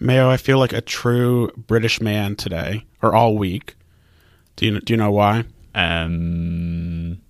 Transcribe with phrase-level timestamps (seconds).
[0.00, 3.76] Mayo, I feel like a true British man today, or all week.
[4.56, 5.44] Do you do you know why?
[5.74, 7.20] Um,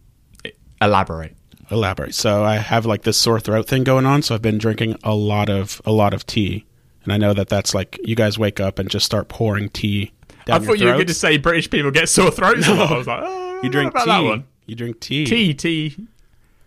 [0.80, 1.36] elaborate.
[1.70, 2.14] Elaborate.
[2.14, 5.14] So I have like this sore throat thing going on, so I've been drinking a
[5.14, 6.64] lot of a lot of tea,
[7.04, 10.12] and I know that that's like you guys wake up and just start pouring tea.
[10.46, 12.66] Down I thought you were going to say British people get sore throats.
[12.66, 12.92] a lot.
[12.92, 14.04] I was like, oh, You drink tea.
[14.06, 14.44] that one.
[14.66, 15.26] You drink tea.
[15.26, 15.96] Tea, tea.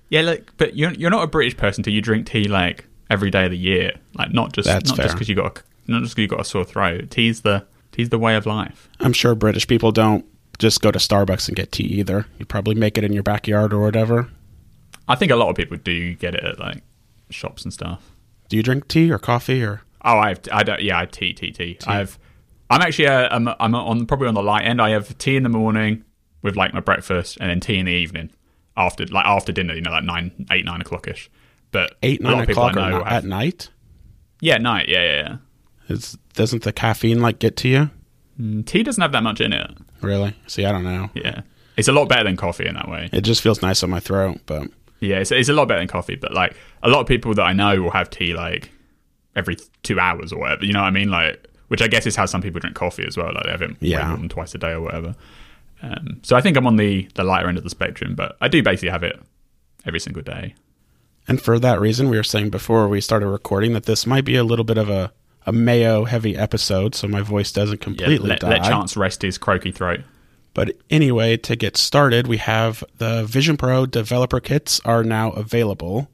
[0.09, 3.31] Yeah, like, but you're you're not a British person till you drink tea like every
[3.31, 3.93] day of the year.
[4.13, 6.41] Like, not just That's not just because you got a, not just because you got
[6.41, 7.09] a sore throat.
[7.09, 8.89] Tea's the tea's the way of life.
[8.99, 10.25] I'm sure British people don't
[10.59, 12.25] just go to Starbucks and get tea either.
[12.37, 14.29] You probably make it in your backyard or whatever.
[15.07, 16.83] I think a lot of people do get it at like
[17.29, 18.11] shops and stuff.
[18.49, 19.81] Do you drink tea or coffee or?
[20.05, 20.81] Oh, I have, I don't.
[20.81, 21.77] Yeah, I have tea, tea, tea.
[21.87, 22.19] I have.
[22.69, 23.07] I'm actually.
[23.07, 24.81] Uh, I'm, I'm on probably on the light end.
[24.81, 26.03] I have tea in the morning
[26.41, 28.29] with like my breakfast, and then tea in the evening
[28.75, 29.73] after like after dinner.
[29.73, 31.29] You know, like nine, eight, nine o'clock ish.
[31.71, 33.69] But eight nine of people I o'clock at night.
[34.39, 34.89] Yeah, night.
[34.89, 35.37] Yeah, yeah, yeah.
[35.89, 37.89] Is, doesn't the caffeine like get to you?
[38.39, 39.69] Mm, Tea doesn't have that much in it.
[40.01, 40.35] Really?
[40.47, 41.09] See, I don't know.
[41.13, 41.41] Yeah,
[41.77, 43.09] it's a lot better than coffee in that way.
[43.11, 44.67] It just feels nice on my throat, but
[44.99, 46.15] Yeah, it's, it's a lot better than coffee.
[46.15, 48.71] But like a lot of people that I know will have tea like
[49.35, 50.65] every two hours or whatever.
[50.65, 51.09] You know what I mean?
[51.09, 53.31] Like, which I guess is how some people drink coffee as well.
[53.33, 54.07] Like they have it Yeah.
[54.07, 55.15] more than twice a day or whatever.
[55.81, 58.47] Um, so I think I'm on the the lighter end of the spectrum, but I
[58.47, 59.19] do basically have it
[59.85, 60.55] every single day.
[61.27, 64.35] and for that reason, we were saying before we started recording that this might be
[64.35, 65.11] a little bit of a
[65.45, 68.49] a mayo heavy episode, so my voice doesn't Yeah, completely let, die.
[68.49, 70.01] let Chance rest his croaky throat.
[70.53, 76.09] But anyway, to get started, we have the Vision Pro developer kits are now available.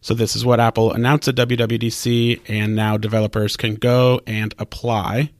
[0.00, 5.30] So this is what Apple announced at WWDC, and now developers can go and apply.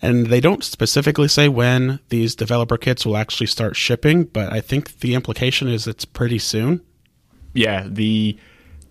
[0.00, 4.60] And they don't specifically say when these developer kits will actually start shipping, but I
[4.60, 6.82] think the implication is it's pretty soon.
[7.52, 8.38] Yeah, the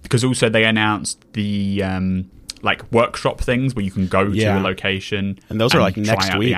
[0.04, 2.30] because also they announced the um,
[2.64, 4.54] like workshop things where you can go Yeah.
[4.56, 6.56] to a location And those are, like, next week.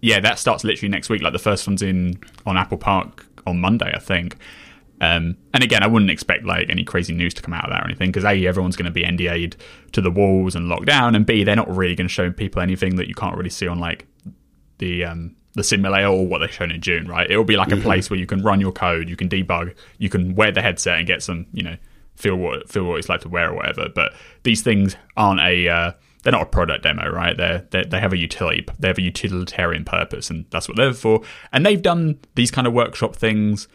[0.00, 1.22] Yeah, that starts literally next week.
[1.22, 4.36] Like the first one's in on Apple Park on Monday, I think.
[5.00, 7.82] Um, and again, I wouldn't expect like any crazy news to come out of that
[7.82, 9.56] or anything because a everyone's going to be NDA'd
[9.92, 12.60] to the walls and locked down, and b they're not really going to show people
[12.62, 14.06] anything that you can't really see on like
[14.78, 17.28] the um, the simulator or what they've shown in June, right?
[17.30, 20.08] It'll be like a place where you can run your code, you can debug, you
[20.08, 21.76] can wear the headset and get some, you know,
[22.18, 23.88] feel what feel what it's like to wear or whatever.
[23.94, 24.12] But
[24.42, 25.92] these things aren't a uh,
[26.22, 27.36] they're not a product demo, right?
[27.36, 30.92] They're, they they have a utility, they have a utilitarian purpose, and that's what they're
[30.92, 31.22] for.
[31.52, 33.68] And they've done these kind of workshop things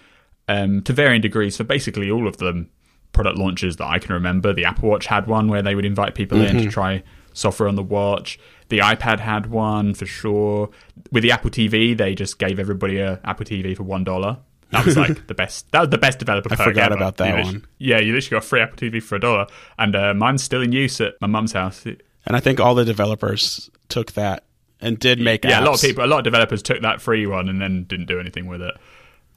[0.48, 2.70] um, to varying degrees for basically all of them
[3.14, 4.54] product launches that I can remember.
[4.54, 7.04] The Apple Watch had one where they would invite people in to try
[7.34, 8.40] software on the watch.
[8.70, 10.70] The iPad had one for sure.
[11.12, 14.40] With the Apple TV, they just gave everybody a Apple TV for one dollar.
[14.74, 15.72] That was like the best.
[15.72, 16.52] That was the best developer.
[16.52, 16.96] I forgot ever.
[16.96, 17.66] about that You one.
[17.78, 19.48] Yeah, you literally got a free Apple TV for a dollar,
[19.78, 21.86] and uh, mine's still in use at my mum's house.
[21.86, 22.02] And
[22.36, 24.44] I think all the developers took that
[24.82, 27.26] and did make yeah, a lot of people, a lot of developers took that free
[27.26, 28.76] one and then didn't do anything with it.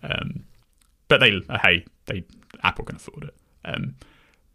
[0.02, 0.44] Um,
[1.08, 2.24] but they, uh, hey, they
[2.62, 3.34] Apple can afford it.
[3.64, 3.94] Um,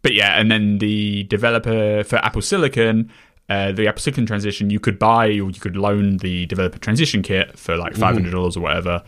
[0.02, 3.10] but yeah, and then the developer for Apple Silicon,
[3.48, 7.22] uh, the Apple Silicon transition, you could buy or you could loan the developer transition
[7.22, 9.02] kit for like five hundred dollars or whatever,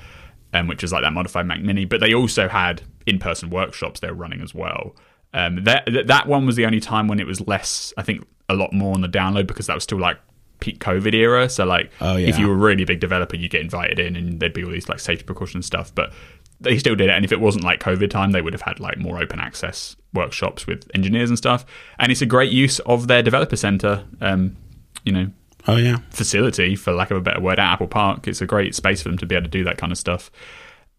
[0.54, 1.84] um, which is like that modified Mac Mini.
[1.84, 4.96] But they also had in-person workshops they were running as well.
[5.34, 7.92] Um, that that- one was the only time when it was less.
[7.98, 10.18] I think a lot more on the download because that was still like
[10.60, 11.48] peak COVID era.
[11.50, 14.40] So like, Oh, if you were a really big developer, you'd get invited in, and
[14.40, 15.94] there'd be all these like safety precautions stuff.
[15.94, 16.12] But
[16.60, 18.78] they still did it, and if it wasn't like COVID time, they would have had
[18.80, 21.66] like more open access workshops with engineers and stuff.
[21.98, 24.04] And it's a great use of their developer center.
[24.20, 24.56] Um,
[25.04, 25.30] you know,
[25.66, 25.98] Oh yeah.
[26.10, 28.28] facility, for lack of a better word, at Apple Park.
[28.28, 30.30] It's a great space for them to be able to do that kind of stuff.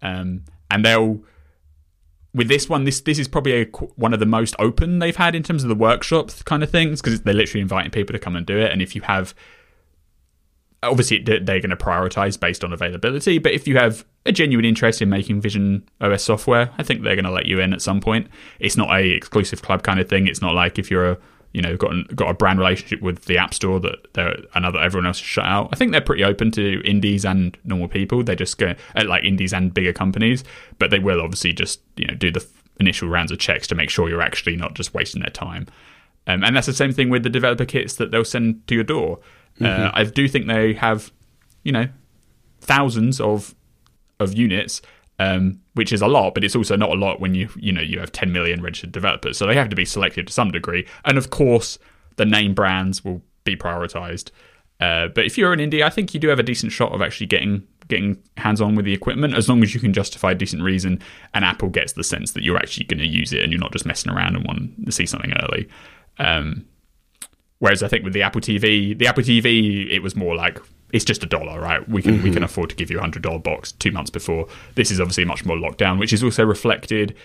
[0.01, 1.23] Um, and they'll
[2.35, 3.65] with this one, this this is probably a,
[3.95, 7.01] one of the most open they've had in terms of the workshop kind of things
[7.01, 8.71] because they're literally inviting people to come and do it.
[8.71, 9.33] And if you have,
[10.83, 15.01] obviously they're going to prioritize based on availability, but if you have a genuine interest
[15.01, 18.01] in making Vision OS software, I think they're going to let you in at some
[18.01, 18.27] point.
[18.59, 20.27] It's not a exclusive club kind of thing.
[20.27, 21.17] It's not like if you're a
[21.55, 24.77] you know got an, got a brand relationship with the App Store that they're another
[24.77, 25.69] everyone else is shut out.
[25.71, 28.23] I think they're pretty open to indies and normal people.
[28.23, 30.43] They just go uh, like indies and bigger companies,
[30.79, 32.45] but they will obviously just you know do the
[32.81, 35.65] initial rounds of checks to make sure you're actually not just wasting their time.
[36.27, 38.83] Um, and that's the same thing with the developer kits that they'll send to your
[38.83, 39.19] door.
[39.61, 41.13] Uh, I do think they have,
[41.63, 41.87] you know,
[42.59, 43.55] thousands of
[44.19, 44.81] of units,
[45.19, 47.81] um, which is a lot, but it's also not a lot when you you know
[47.81, 49.37] you have 10 million registered developers.
[49.37, 51.77] So they have to be selected to some degree, and of course
[52.17, 54.31] the name brands will be prioritized.
[54.79, 57.01] Uh, but if you're an indie, I think you do have a decent shot of
[57.01, 60.35] actually getting getting hands on with the equipment as long as you can justify a
[60.35, 60.99] decent reason,
[61.33, 63.71] and Apple gets the sense that you're actually going to use it and you're not
[63.71, 65.69] just messing around and want to see something early.
[66.17, 66.65] Um,
[67.59, 70.59] whereas I think with the Apple TV, the Apple TV, it was more like
[70.95, 71.87] it's just a dollar, right?
[71.89, 74.47] We can we can afford to give you a hundred dollar box two months before.
[74.75, 77.15] This is obviously much more locked down, which is also reflected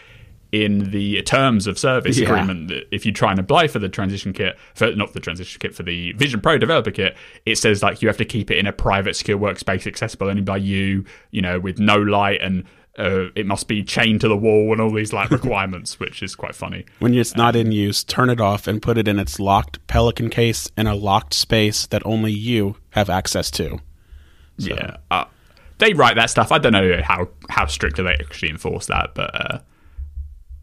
[0.52, 2.26] in the terms of service Yeah.
[2.28, 5.60] agreement that if you try and apply for the transition kit for not the transition
[5.60, 8.58] kit for the Vision Pro developer kit, it says like you have to keep it
[8.58, 12.64] in a private secure workspace accessible only by you, you know, with no light and
[12.98, 16.34] uh, it must be chained to the wall and all these like requirements, which is
[16.34, 16.84] quite funny.
[16.98, 20.28] When it's not in use, turn it off and put it in its locked Pelican
[20.30, 23.80] case in a locked space that only you have access to.
[24.58, 25.24] Yeah, uh,
[25.78, 26.52] they write that stuff.
[26.52, 29.58] I don't know how how strictly they actually enforce that, but uh,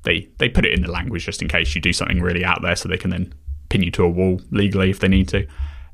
[0.04, 2.62] they they put it in the language just in case you do something really out
[2.62, 3.34] there, so they can then
[3.70, 5.46] pin you to a wall legally if they need to.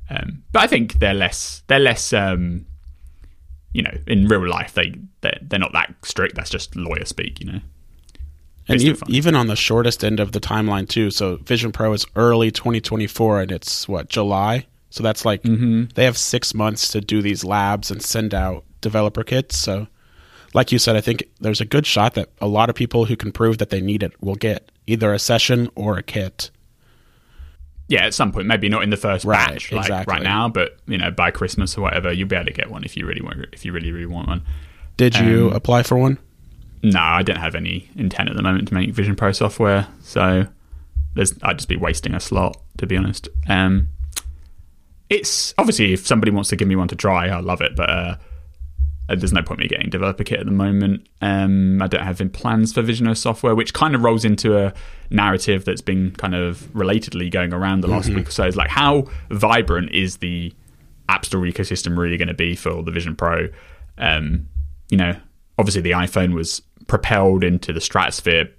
[0.10, 2.66] Um, but I think they're less they're less um,
[3.72, 6.36] you know in real life they they're, they're not that strict.
[6.36, 7.60] That's just lawyer speak, you know.
[8.68, 11.12] And e- even on the shortest end of the timeline too.
[11.12, 14.68] So Vision Pro is early 2024, and it's what July.
[14.94, 15.86] So that's like Mm-hmm.
[15.96, 19.58] they have six months to do these labs and send out developer kits.
[19.58, 19.88] So,
[20.54, 23.16] like you said, I think there's a good shot that a lot of people who
[23.16, 26.52] can prove that they need it will get either a session or a kit.
[27.88, 30.14] yeah, at some point, maybe not in the first Right, batch, like exactly.
[30.14, 32.84] right now, but you know, by Christmas or whatever, you'll be able to get one
[32.84, 34.44] if you really want, if you really, really want one.
[34.98, 36.20] Did you Um, apply for one?
[36.84, 40.46] No, I don't have any intent at the moment to make Vision Pro software, so
[41.16, 43.28] there's I'd just be wasting a slot to be honest.
[43.48, 43.88] Um,
[45.14, 47.90] it's obviously if somebody wants to give me one to try, I love it, but
[47.90, 48.16] uh,
[49.10, 51.08] uh, there's no point me getting developer kit at the moment.
[51.22, 54.58] Um, I don't have any plans for Vision OS software, which kind of rolls into
[54.58, 54.74] a
[55.10, 58.46] narrative that's been kind of relatedly going around the last week or so.
[58.46, 60.54] Is like how vibrant is the
[61.10, 63.50] App Store ecosystem really going to be for the Vision Pro?
[63.98, 64.48] Um,
[64.90, 65.16] you know,
[65.58, 68.50] obviously the iPhone was propelled into the stratosphere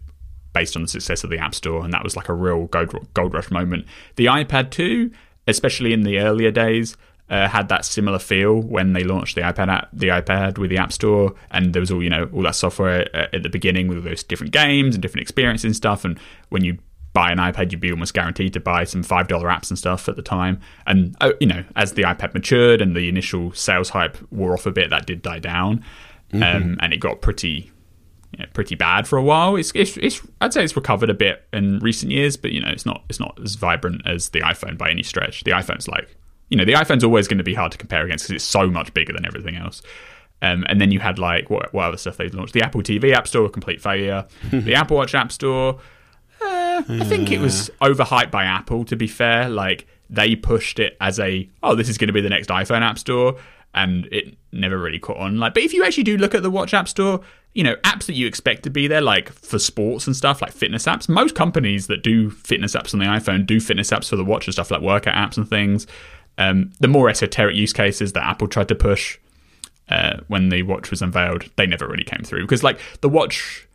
[0.52, 2.94] based on the success of the App Store, and that was like a real gold,
[3.14, 3.86] gold rush moment.
[4.16, 5.10] The iPad 2,
[5.46, 6.96] especially in the earlier days,
[7.30, 10.76] uh, had that similar feel when they launched the iPad app, the iPad with the
[10.76, 13.88] App Store, and there was all you know all that software uh, at the beginning
[13.88, 16.04] with all those different games and different experiences and stuff.
[16.04, 16.18] And
[16.50, 16.78] when you
[17.14, 20.08] buy an iPad, you'd be almost guaranteed to buy some five dollar apps and stuff
[20.08, 20.60] at the time.
[20.86, 24.66] And uh, you know, as the iPad matured and the initial sales hype wore off
[24.66, 25.82] a bit, that did die down,
[26.34, 27.70] um, and it got pretty
[28.34, 29.54] you know, pretty bad for a while.
[29.54, 32.68] It's, it's it's I'd say it's recovered a bit in recent years, but you know
[32.68, 35.44] it's not it's not as vibrant as the iPhone by any stretch.
[35.44, 36.16] The iPhone's like
[36.48, 38.68] you know the iPhone's always going to be hard to compare against because it's so
[38.68, 39.82] much bigger than everything else.
[40.42, 42.54] Um, and then you had like what, what other stuff they launched?
[42.54, 44.26] The Apple TV App Store, a complete failure.
[44.50, 45.78] the Apple Watch App Store,
[46.42, 48.84] uh, I think it was overhyped by Apple.
[48.86, 52.20] To be fair, like they pushed it as a oh, this is going to be
[52.20, 53.36] the next iPhone App Store,
[53.74, 55.38] and it never really caught on.
[55.38, 57.20] Like, but if you actually do look at the Watch App Store,
[57.54, 60.52] you know, apps that you expect to be there, like for sports and stuff, like
[60.52, 61.08] fitness apps.
[61.08, 64.46] Most companies that do fitness apps on the iPhone do fitness apps for the watch
[64.46, 65.86] and stuff, like workout apps and things.
[66.36, 69.18] Um, the more esoteric use cases that Apple tried to push
[69.88, 73.68] uh, when the watch was unveiled, they never really came through because, like, the watch.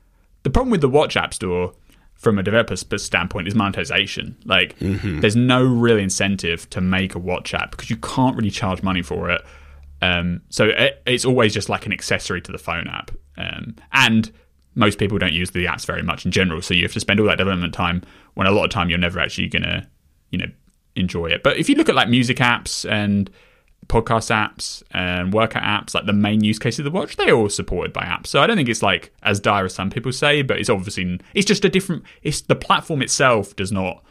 [0.44, 1.74] The problem with the Watch App Store,
[2.16, 4.38] from a developer's standpoint, is monetization.
[4.46, 4.76] Like,
[5.20, 9.02] there's no real incentive to make a watch app because you can't really charge money
[9.02, 9.42] for it.
[10.02, 13.12] Um, so it, it's always just like an accessory to the phone app.
[13.38, 14.32] Um, and
[14.76, 16.62] most people don't use the apps very much in general.
[16.62, 18.02] So you have to spend all that development time
[18.36, 19.88] when a lot of time you're never actually going to,
[20.30, 20.52] you know,
[20.96, 21.44] enjoy it.
[21.44, 23.30] But if you look at like music apps and
[23.88, 27.50] podcast apps and workout apps, like the main use case of the watch, they're all
[27.50, 28.28] supported by apps.
[28.28, 31.20] So I don't think it's like as dire as some people say, but it's obviously
[31.34, 32.04] it's just a different.
[32.22, 34.04] It's the platform itself does not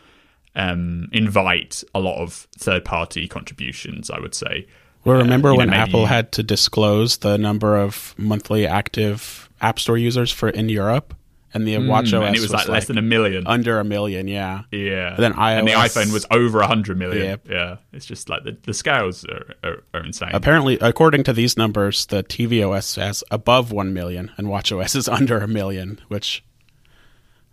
[0.54, 4.10] um, invite a lot of third party contributions.
[4.10, 4.66] I would say.
[5.04, 9.78] Well, remember know, when maybe- Apple had to disclose the number of monthly active App
[9.78, 11.14] Store users for in Europe,
[11.54, 11.86] and the hmm.
[11.88, 13.46] Watch OS and it was, like, less than a million.
[13.46, 14.28] under a million.
[14.28, 15.16] Yeah, yeah.
[15.18, 17.24] then and the iPhone was over 100 million.
[17.24, 17.48] Yep.
[17.48, 17.76] Yeah.
[17.92, 20.30] It's just like the, the scales are, are, are insane.
[20.32, 25.08] Apparently, according to these numbers, the tvOS has above 1 million and Watch OS is
[25.08, 26.44] under a million, which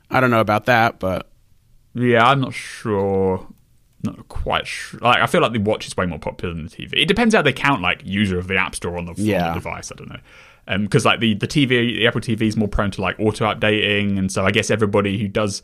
[0.09, 1.29] I don't know about that, but
[1.93, 3.47] Yeah, I'm not sure.
[4.05, 4.99] Not quite sure.
[5.01, 6.93] Like, I feel like the watch is way more popular than the TV.
[6.93, 9.59] It depends how they count, like user of the App Store on the, on the
[9.59, 9.91] device.
[9.91, 10.19] I don't know.
[10.67, 13.45] Um, because like the the TV, the Apple TV is more prone to like auto
[13.45, 15.61] updating, and so I guess everybody who does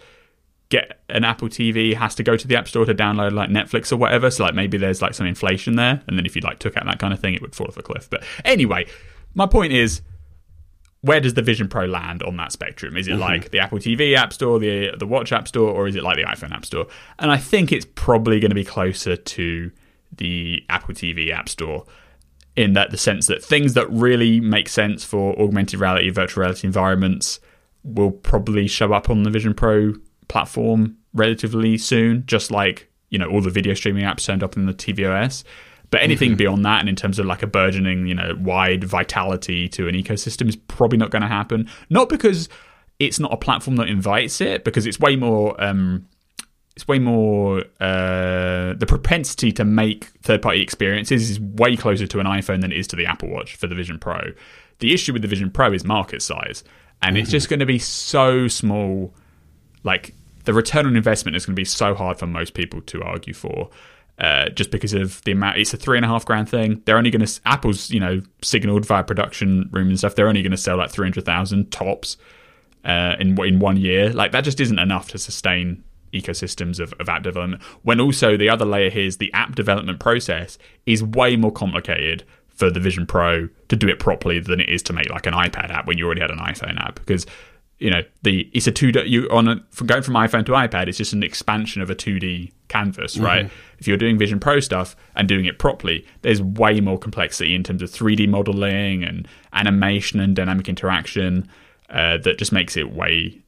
[0.69, 3.91] get an Apple TV has to go to the App Store to download like Netflix
[3.91, 4.29] or whatever.
[4.29, 6.85] So like maybe there's like some inflation there, and then if you like took out
[6.85, 8.09] that kind of thing, it would fall off a cliff.
[8.09, 8.87] But anyway,
[9.33, 10.01] my point is
[11.01, 12.95] where does the Vision Pro land on that spectrum?
[12.95, 13.21] Is it mm-hmm.
[13.21, 16.17] like the Apple TV App Store, the the Watch App Store, or is it like
[16.17, 16.87] the iPhone App Store?
[17.19, 19.71] And I think it's probably going to be closer to
[20.15, 21.85] the Apple TV App Store
[22.55, 26.67] in that the sense that things that really make sense for augmented reality, virtual reality
[26.67, 27.39] environments
[27.83, 29.93] will probably show up on the Vision Pro
[30.27, 34.67] platform relatively soon, just like you know all the video streaming apps turned up in
[34.67, 35.43] the tvOS.
[35.91, 39.67] But anything beyond that, and in terms of like a burgeoning, you know, wide vitality
[39.69, 41.69] to an ecosystem, is probably not going to happen.
[41.89, 42.47] Not because
[42.97, 45.61] it's not a platform that invites it, because it's way more.
[45.61, 46.07] Um,
[46.77, 52.25] it's way more uh, the propensity to make third-party experiences is way closer to an
[52.25, 54.31] iPhone than it is to the Apple Watch for the Vision Pro.
[54.79, 56.63] The issue with the Vision Pro is market size,
[57.01, 59.13] and it's just going to be so small.
[59.83, 63.03] Like the return on investment is going to be so hard for most people to
[63.03, 63.69] argue for.
[64.19, 66.81] Uh, just because of the amount, it's a three and a half grand thing.
[66.85, 70.13] They're only going to Apple's, you know, signaled via production room and stuff.
[70.13, 72.17] They're only going to sell like three hundred thousand tops
[72.85, 74.11] uh, in in one year.
[74.11, 77.63] Like that just isn't enough to sustain ecosystems of, of app development.
[77.83, 82.23] When also the other layer here is the app development process is way more complicated
[82.49, 85.33] for the Vision Pro to do it properly than it is to make like an
[85.33, 87.25] iPad app when you already had an iPhone app because
[87.81, 90.51] you know the it's a two D you on a, from going from iPhone to
[90.51, 93.49] iPad it's just an expansion of a two D canvas right?
[93.79, 97.63] If you're doing Vision Pro stuff and doing it properly there's way more complexity in
[97.63, 101.49] terms of 3D modeling and animation and dynamic interaction
[101.89, 103.41] uh, that just makes it way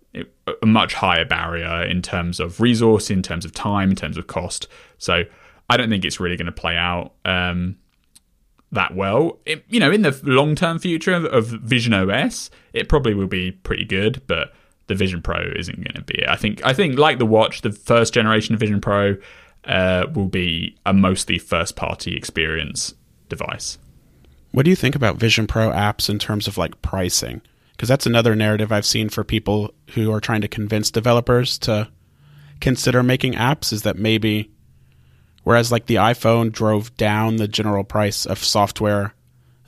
[0.62, 4.28] a much higher barrier in terms of resource in terms of time in terms of
[4.28, 4.68] cost.
[4.98, 5.24] So
[5.70, 7.14] I don't think it's really going to play out.
[7.26, 7.78] Um,
[8.74, 9.40] that well.
[9.46, 13.52] It, you know, in the long term future of, Vision OS, it probably will be
[13.52, 14.54] pretty good, but
[14.88, 16.30] the Vision Pro isn't going to be it.
[16.30, 19.18] I think I think like the watch, the first generation of Vision Pro
[19.66, 22.94] uh, will be a mostly first party experience
[23.30, 23.78] device.
[24.52, 27.42] What do you think about Vision Pro apps in terms of like pricing?
[27.72, 31.90] Because that's another narrative I've seen for people who are trying to convince developers to
[32.62, 34.52] consider making apps is that maybe
[35.44, 39.14] Whereas like the iPhone drove down the general price of software,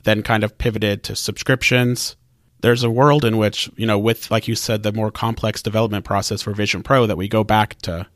[0.04, 2.16] then kind of pivoted to subscriptions.
[2.60, 6.04] There's a world in which, you know, with like you said, the more complex development
[6.04, 8.06] process for Vision Pro that we go back to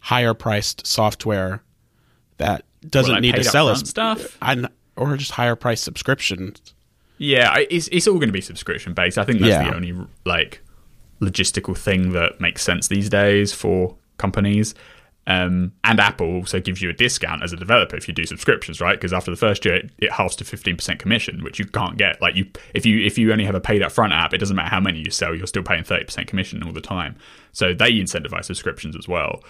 [0.00, 1.62] higher priced software
[2.36, 4.38] that doesn't like need to sell us stuff.
[4.40, 6.74] And, or just higher price subscriptions.
[7.18, 9.18] Yeah, it's it's all going to be subscription based.
[9.18, 9.70] I think that's Yeah.
[9.70, 9.94] the only
[10.24, 10.62] like
[11.20, 14.74] logistical thing that makes sense these days for companies.
[15.28, 18.80] Um, and Apple also gives you a discount as a developer if you do subscriptions,
[18.80, 18.96] right?
[18.96, 21.98] Because after the first year, it, it halves to fifteen percent commission, which you can't
[21.98, 22.20] get.
[22.22, 24.70] Like you, if you if you only have a paid upfront app, it doesn't matter
[24.70, 27.14] how many you sell, you're still paying thirty percent commission all the time.
[27.52, 29.44] So they incentivize subscriptions as well.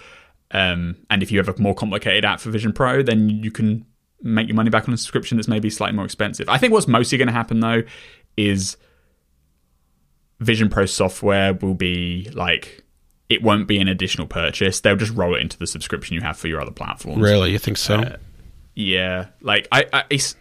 [0.51, 3.85] Um, and if you have a more complicated app for Vision Pro, then you can
[4.21, 6.49] make your money back on a subscription that's maybe slightly more expensive.
[6.49, 7.83] I think what's mostly going to happen though
[8.35, 8.75] is
[10.41, 12.83] Vision Pro software will be like
[13.29, 14.79] it won't be an additional purchase.
[14.81, 17.21] They'll just roll it into the subscription you have for your other platforms.
[17.21, 17.95] Really, you think so?
[17.99, 18.17] Uh,
[18.75, 20.35] Yeah, like I, I it's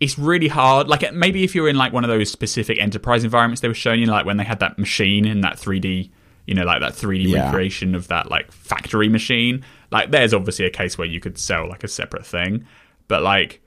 [0.00, 0.88] it's really hard.
[0.88, 4.00] Like maybe if you're in like one of those specific enterprise environments they were showing
[4.00, 6.10] you, like when they had that machine in that 3D,
[6.46, 7.44] you know, like that 3D Yeah.
[7.46, 9.64] recreation of that like factory machine.
[9.90, 12.66] Like there's obviously a case where you could sell like a separate thing,
[13.08, 13.60] but like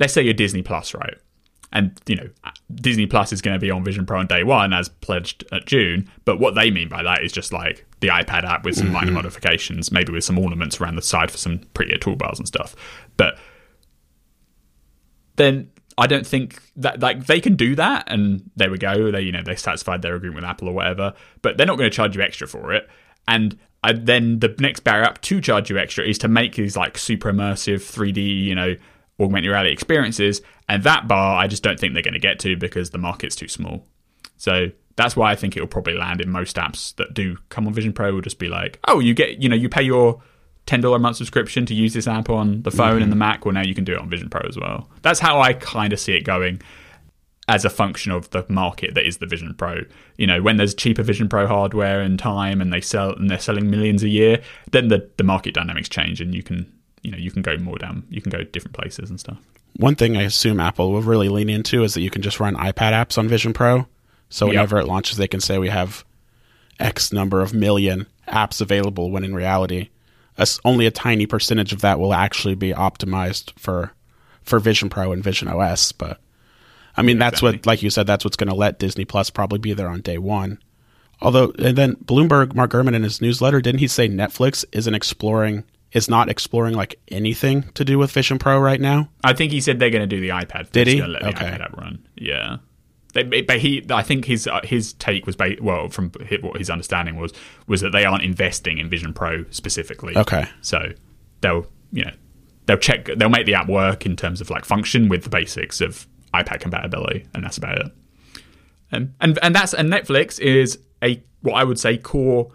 [0.00, 1.16] let's say you're Disney Plus, right?
[1.72, 2.28] And you know,
[2.74, 5.66] Disney Plus is going to be on Vision Pro on day one, as pledged at
[5.66, 6.10] June.
[6.24, 9.06] But what they mean by that is just like the iPad app with some minor
[9.06, 9.14] mm-hmm.
[9.14, 12.76] modifications, maybe with some ornaments around the side for some prettier toolbars and stuff.
[13.16, 13.38] But
[15.36, 19.10] then I don't think that like they can do that, and there we go.
[19.10, 21.90] They you know they satisfied their agreement with Apple or whatever, but they're not going
[21.90, 22.88] to charge you extra for it.
[23.28, 26.76] And I, then the next barrier up to charge you extra is to make these
[26.76, 28.76] like super immersive 3D, you know,
[29.20, 30.42] augmented reality experiences.
[30.68, 33.36] And that bar, I just don't think they're going to get to because the market's
[33.36, 33.86] too small.
[34.36, 37.66] So that's why I think it will probably land in most apps that do come
[37.66, 38.12] on Vision Pro.
[38.12, 40.22] Will just be like, oh, you get, you know, you pay your
[40.66, 43.18] ten dollar a month subscription to use this app on the phone and the mm-hmm.
[43.18, 43.44] Mac.
[43.44, 44.90] Well, now you can do it on Vision Pro as well.
[45.02, 46.60] That's how I kind of see it going
[47.48, 49.82] as a function of the market that is the Vision Pro.
[50.16, 53.38] You know, when there's cheaper Vision Pro hardware and time, and they sell and they're
[53.38, 54.42] selling millions a year,
[54.72, 56.72] then the the market dynamics change, and you can
[57.06, 59.38] you know you can go more down, you can go different places and stuff.
[59.76, 62.56] One thing I assume Apple will really lean into is that you can just run
[62.56, 63.86] iPad apps on Vision Pro.
[64.30, 64.52] So Yep.
[64.52, 66.04] whenever it launches, they can say we have
[66.80, 69.10] X number of million apps available.
[69.10, 69.90] When in reality,
[70.64, 73.92] only a tiny percentage of that will actually be optimized for
[74.42, 75.92] for Vision Pro and Vision OS.
[75.92, 76.20] But
[76.96, 79.58] I mean, that's what, like you said, that's what's going to let Disney Plus probably
[79.58, 80.58] be there on day one.
[81.20, 85.64] Although, and then Bloomberg, Mark Gurman in his newsletter, didn't he say Netflix isn't exploring,
[85.96, 89.08] is not exploring like anything to do with Vision Pro right now?
[89.24, 90.70] I think he said they're going to do the iPad.
[90.70, 91.02] Did he?
[91.02, 91.46] Let the Okay.
[91.46, 92.06] iPad app run.
[92.16, 92.58] Yeah.
[93.14, 96.10] They, but he, I think his uh, his take was ba- well from
[96.42, 97.32] what his understanding was
[97.66, 100.14] was that they aren't investing in Vision Pro specifically.
[100.16, 100.44] Okay.
[100.60, 100.92] So
[101.40, 102.12] they'll you know
[102.66, 105.80] they'll check they'll make the app work in terms of like function with the basics
[105.80, 107.86] of iPad compatibility, and that's about it.
[108.92, 112.52] And and and that's and Netflix is a what I would say core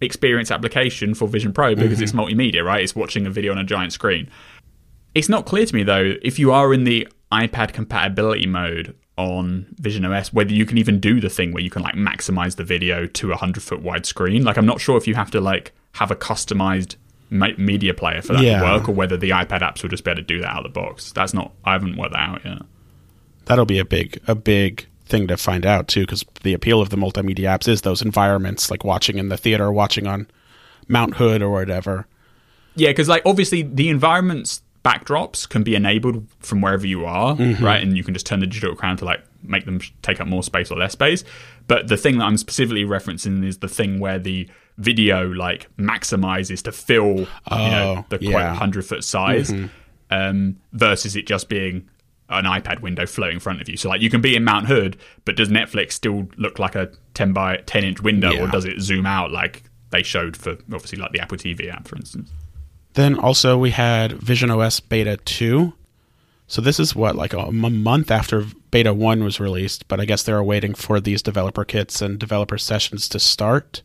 [0.00, 2.40] experience application for Vision Pro because it's mm-hmm.
[2.40, 2.82] multimedia, right?
[2.82, 4.28] It's watching a video on a giant screen.
[5.14, 9.66] It's not clear to me though if you are in the iPad compatibility mode on
[9.78, 12.64] Vision OS whether you can even do the thing where you can like maximize the
[12.64, 14.44] video to a 100 foot wide screen.
[14.44, 16.96] Like I'm not sure if you have to like have a customized
[17.30, 18.60] media player for that Yeah.
[18.60, 20.64] to work or whether the iPad apps will just be able to do that out
[20.64, 21.12] of the box.
[21.12, 22.62] That's not I haven't worked that out yet.
[23.44, 26.90] That'll be a big a big thing to find out too, because the appeal of
[26.90, 30.26] the multimedia apps is those environments, like watching in the theater, watching on
[30.88, 32.06] Mount Hood or whatever.
[32.76, 37.82] Yeah, because like obviously the environments backdrops can be enabled from wherever you are, right?
[37.82, 40.42] And you can just turn the digital crown to like make them take up more
[40.42, 41.22] space or less space.
[41.66, 44.48] But the thing that I'm specifically referencing is the thing where the
[44.78, 48.54] video like maximizes to fill you know Oh, the quite yeah.
[48.54, 49.52] hundred foot size,
[50.10, 51.88] um, versus it just being
[52.30, 53.76] an iPad window floating in front of you.
[53.76, 56.90] So like you can be in Mount Hood, but does Netflix still look like a
[57.14, 60.98] ten by ten inch window, or does it zoom out like they showed for obviously
[60.98, 62.30] like the Apple TV app, for instance?
[62.94, 65.72] Then also we had Vision OS Beta 2.
[66.46, 70.22] So this is what like a month after Beta 1 was released, but I guess
[70.24, 73.82] they were waiting for these developer kits and developer sessions to start.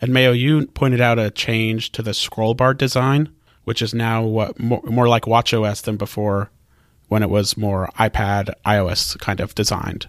[0.00, 4.22] And Mayo, you pointed out a change to the scroll bar design, which is now
[4.22, 6.50] what more, more like WatchOS than before
[7.08, 10.06] when it was more iPad iOS kind of designed.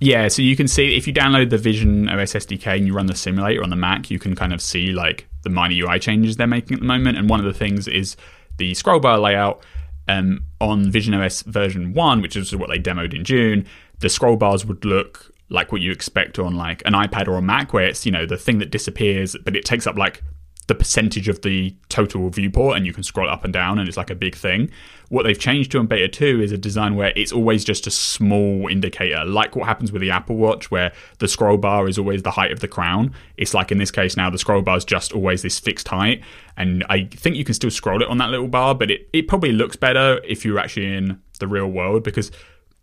[0.00, 3.06] Yeah, so you can see if you download the Vision OS SDK and you run
[3.06, 6.36] the simulator on the Mac, you can kind of see like the minor UI changes
[6.36, 7.18] they're making at the moment.
[7.18, 8.16] And one of the things is
[8.56, 9.62] the scroll bar layout
[10.08, 13.64] um, on Vision OS version one, which is what they demoed in June.
[14.00, 17.42] The scroll bars would look like what you expect on like an iPad or a
[17.42, 20.24] Mac, where it's you know the thing that disappears, but it takes up like
[20.68, 23.96] the percentage of the total viewport and you can scroll up and down and it's
[23.96, 24.70] like a big thing.
[25.08, 27.90] What they've changed to in beta 2 is a design where it's always just a
[27.90, 32.22] small indicator, like what happens with the Apple Watch, where the scroll bar is always
[32.22, 33.12] the height of the crown.
[33.36, 36.22] It's like in this case now, the scroll bar is just always this fixed height.
[36.56, 39.28] And I think you can still scroll it on that little bar, but it, it
[39.28, 42.30] probably looks better if you're actually in the real world because,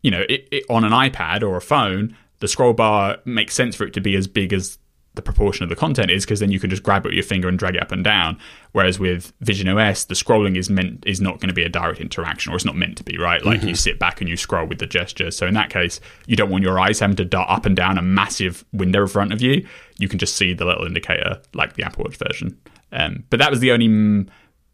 [0.03, 3.75] you know, it, it, on an iPad or a phone, the scroll bar makes sense
[3.75, 4.77] for it to be as big as
[5.15, 7.23] the proportion of the content is because then you can just grab it with your
[7.23, 8.37] finger and drag it up and down.
[8.71, 11.99] Whereas with Vision OS, the scrolling is meant is not going to be a direct
[11.99, 13.43] interaction, or it's not meant to be, right?
[13.43, 15.31] Like you sit back and you scroll with the gesture.
[15.31, 17.97] So in that case, you don't want your eyes having to dart up and down
[17.97, 19.65] a massive window in front of you.
[19.97, 22.57] You can just see the little indicator like the Apple Watch version.
[22.91, 24.29] Um, but that was the only mm,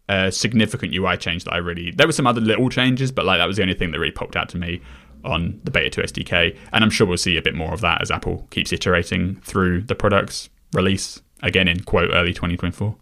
[0.10, 1.92] uh, significant UI change that I really.
[1.92, 4.12] There were some other little changes, but like that was the only thing that really
[4.12, 4.82] popped out to me
[5.26, 6.58] on the Beta 2 SDK.
[6.72, 9.82] And I'm sure we'll see a bit more of that as Apple keeps iterating through
[9.82, 12.96] the product's release again in quote early 2024.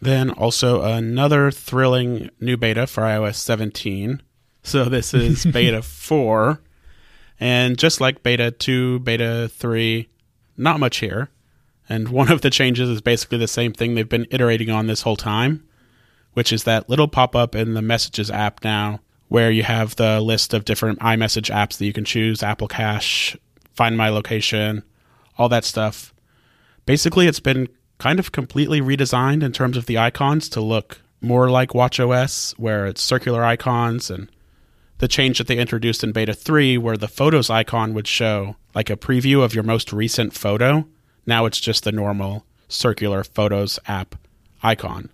[0.00, 4.22] Then also another thrilling new beta for iOS 17.
[4.62, 6.60] So this is beta 4.
[7.38, 10.08] And just like beta 2, beta 3,
[10.56, 11.30] not much here.
[11.88, 15.02] And one of the changes is basically the same thing they've been iterating on this
[15.02, 15.66] whole time,
[16.32, 20.20] which is that little pop up in the Messages app now where you have the
[20.20, 23.36] list of different iMessage apps that you can choose Apple Cash,
[23.74, 24.82] Find My Location,
[25.38, 26.14] all that stuff.
[26.84, 31.50] Basically, it's been kind of completely redesigned in terms of the icons to look more
[31.50, 34.30] like WatchOS, where it's circular icons, and
[34.98, 38.90] the change that they introduced in Beta 3, where the Photos icon would show like
[38.90, 40.86] a preview of your most recent photo.
[41.26, 44.14] Now it's just the normal circular Photos app
[44.62, 45.10] icon.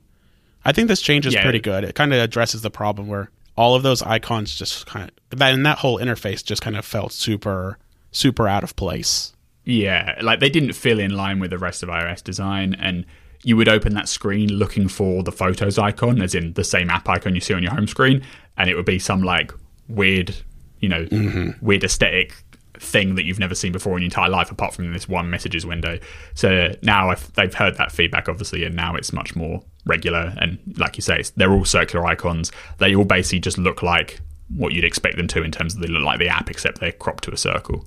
[0.64, 1.42] I think this change is Yeah.
[1.42, 1.84] pretty good.
[1.84, 5.52] It kind of addresses the problem where all of those icons just kind of that
[5.52, 7.78] and that whole interface just kind of felt super
[8.10, 9.32] super out of place.
[9.64, 13.06] Yeah, like they didn't feel in line with the rest of iOS design, and
[13.44, 17.08] you would open that screen looking for the photos icon, as in the same app
[17.08, 18.22] icon you see on your home screen,
[18.56, 19.52] and it would be some like
[19.88, 20.34] weird,
[20.80, 21.64] you know, mm-hmm.
[21.64, 22.34] weird aesthetic
[22.82, 25.64] thing that you've never seen before in your entire life, apart from this one messages
[25.64, 25.98] window.
[26.34, 30.34] So now I've, they've heard that feedback, obviously, and now it's much more regular.
[30.38, 32.50] And like you say, it's, they're all circular icons.
[32.78, 34.20] They all basically just look like
[34.54, 36.92] what you'd expect them to in terms of they look like the app, except they're
[36.92, 37.86] cropped to a circle.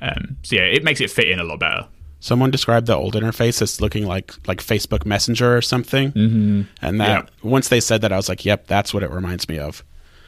[0.00, 1.86] Um, so yeah, it makes it fit in a lot better.
[2.20, 6.62] Someone described the old interface as looking like like Facebook Messenger or something, mm-hmm.
[6.82, 7.48] and that Yeah.
[7.48, 9.84] once they said that, I was like, "Yep, that's what it reminds me of."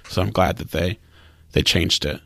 [0.08, 0.98] So I'm glad that they
[1.52, 2.20] they changed it,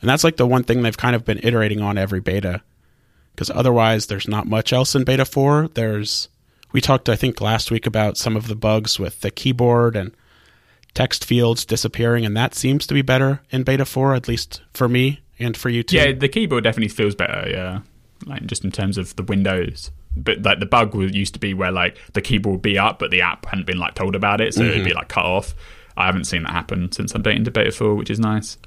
[0.00, 2.62] and that's like the one thing they've kind of been iterating on every beta,
[3.34, 5.68] because otherwise there's not much else in beta four.
[5.68, 6.28] There's
[6.72, 10.12] we talked I think last week about some of the bugs with the keyboard and
[10.94, 14.88] text fields disappearing, and that seems to be better in beta four, at least for
[14.88, 15.96] me and for you too.
[15.96, 17.48] Yeah, the keyboard definitely feels better.
[17.48, 17.80] Yeah,
[18.26, 19.90] like just in terms of the windows.
[20.16, 23.10] But like the bug used to be where like the keyboard would be up, but
[23.10, 25.54] the app hadn't been like told about it, so it'd be like cut off.
[25.96, 28.58] I haven't seen that happen since updating to beta four, which is nice.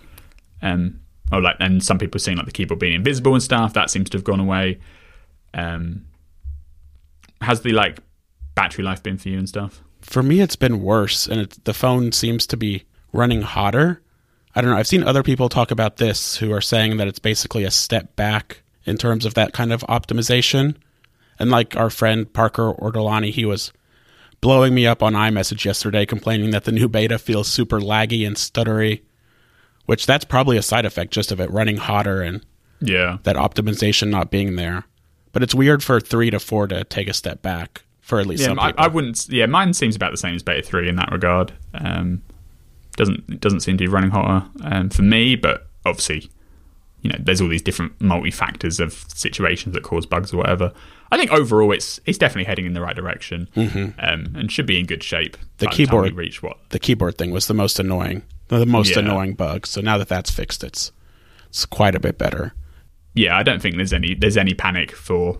[0.61, 3.73] Um, or like, and some people seeing like the keyboard being invisible and stuff.
[3.73, 4.79] That seems to have gone away.
[5.53, 6.05] Um,
[7.41, 7.99] how's the like
[8.55, 9.81] battery life been for you and stuff?
[10.01, 14.01] For me, it's been worse, and the phone seems to be running hotter.
[14.55, 14.77] I don't know.
[14.77, 18.15] I've seen other people talk about this who are saying that it's basically a step
[18.15, 20.75] back in terms of that kind of optimization.
[21.39, 23.71] And like our friend Parker Ortolani, he was
[24.41, 28.35] blowing me up on iMessage yesterday, complaining that the new beta feels super laggy and
[28.35, 29.01] stuttery,
[29.91, 32.45] which that's probably a side effect just of it running hotter and
[32.79, 33.17] Yeah.
[33.23, 34.85] that optimization not being there.
[35.33, 38.39] But it's weird for three to four to take a step back for at least
[38.41, 38.73] Yeah, some I.
[38.77, 39.27] I wouldn't.
[39.29, 41.51] Yeah, mine seems about the same as Beta Three in that regard.
[41.73, 42.21] Um,
[42.95, 46.29] doesn't it doesn't seem to be running hotter um, for me, but obviously,
[47.01, 50.71] you know, there's all these different multi factors of situations that cause bugs or whatever.
[51.11, 54.79] I think overall, it's it's definitely heading in the right direction um, and should be
[54.79, 55.35] in good shape.
[55.35, 55.47] Mm-hmm.
[55.57, 58.23] The keyboard- we reach what the keyboard thing was the most annoying,
[58.59, 58.99] the most Yeah.
[58.99, 59.65] annoying bug.
[59.67, 60.91] So now that that's fixed, it's
[61.49, 62.53] it's quite a bit better.
[63.13, 65.39] yeah, I don't think there's any there's any panic for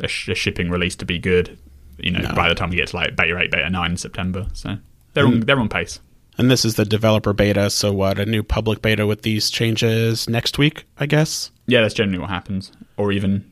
[0.00, 1.58] a, sh- a shipping release to be good.
[1.98, 2.34] You know, No.
[2.34, 4.76] by the time we get to like beta eight, beta nine in September, so
[5.14, 5.46] they're on mm.
[5.46, 6.00] they're on pace.
[6.38, 7.68] And this is the developer beta.
[7.70, 8.18] So what?
[8.18, 11.50] A new public beta with these changes next week, I guess.
[11.66, 13.44] Yeah, that's generally what happens, or even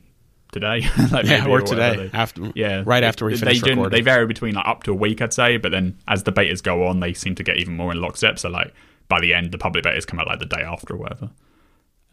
[0.51, 2.51] today, like Yeah, or whatever today after.
[2.55, 3.91] yeah, right after we they, finish they, recording.
[3.95, 6.61] They vary between like up to a week, I'd say, but then as the betas
[6.63, 8.39] go on, they seem to get even more in lockstep.
[8.39, 8.73] So like
[9.07, 11.29] by the end, the public betas come out like the day after or whatever,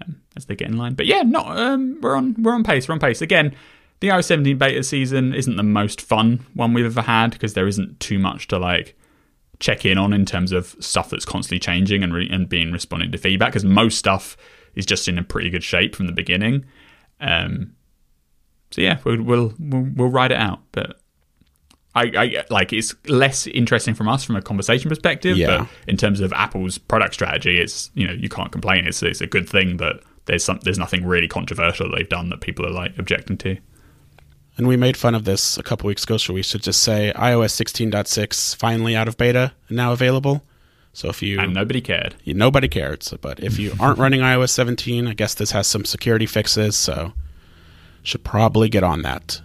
[0.04, 0.94] um, as they get in line.
[0.94, 2.88] But yeah, not um, we're on we're on pace.
[2.88, 3.54] We're on pace again.
[4.00, 7.66] The iOS 17 beta season isn't the most fun one we've ever had because there
[7.66, 8.96] isn't too much to like
[9.58, 13.10] check in on in terms of stuff that's constantly changing and re- and being responding
[13.10, 14.36] to feedback because most stuff
[14.76, 16.64] is just in a pretty good shape from the beginning.
[17.20, 17.74] Um,
[18.70, 21.00] so yeah, we'll, we'll we'll we'll ride it out, but.
[21.94, 25.58] I, I like it's less interesting from us from a conversation perspective, Yeah.
[25.60, 28.86] but in terms of Apple's product strategy, it's you know you can't complain.
[28.86, 32.28] It's it's a good thing that there's some there's nothing really controversial that they've done
[32.30, 33.56] that people are like objecting to.
[34.56, 37.12] And we made fun of this a couple weeks ago, so we should just say
[37.14, 40.44] iOS 16.6 finally out of beta and now available.
[40.92, 42.16] So if you And nobody cared.
[42.24, 45.68] you- nobody cared, so, but if you aren't running iOS 17, I guess this has
[45.68, 47.12] some security fixes, so
[48.02, 49.40] should probably get on that.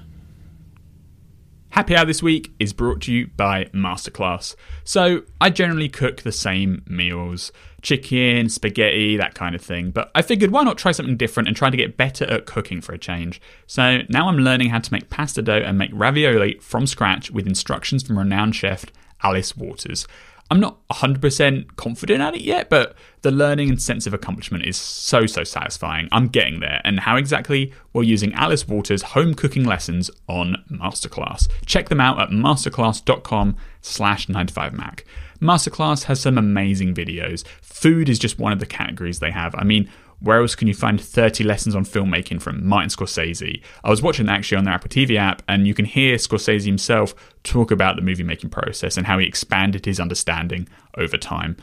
[1.74, 4.56] Happy Hour this week is brought to you by Masterclass.
[4.84, 9.90] So, I generally cook the same meals chicken, spaghetti, that kind of thing.
[9.90, 12.80] But I figured why not try something different and try to get better at cooking
[12.80, 13.42] for a change.
[13.66, 17.48] So, now I'm learning how to make pasta dough and make ravioli from scratch with
[17.48, 18.86] instructions from renowned chef
[19.24, 20.08] Alice Waters.
[20.52, 24.78] I'm not 100% confident at it yet, but the learning and sense of accomplishment is
[24.78, 26.08] so, so satisfying.
[26.12, 26.82] I'm getting there.
[26.84, 27.74] And how exactly?
[27.92, 31.48] Well, using Alice Waters' home cooking lessons on Masterclass.
[31.66, 35.02] Check them out at masterclass.com slash 9to5mac.
[35.42, 37.46] Masterclass has some amazing videos.
[37.62, 39.56] Food is just one of the categories they have.
[39.56, 39.90] I mean,
[40.24, 43.62] where else can you find 30 lessons on filmmaking from Martin Scorsese?
[43.84, 46.66] I was watching that actually on their Apple TV app, and you can hear Scorsese
[46.66, 51.58] himself talk about the movie making process and how he expanded his understanding over time.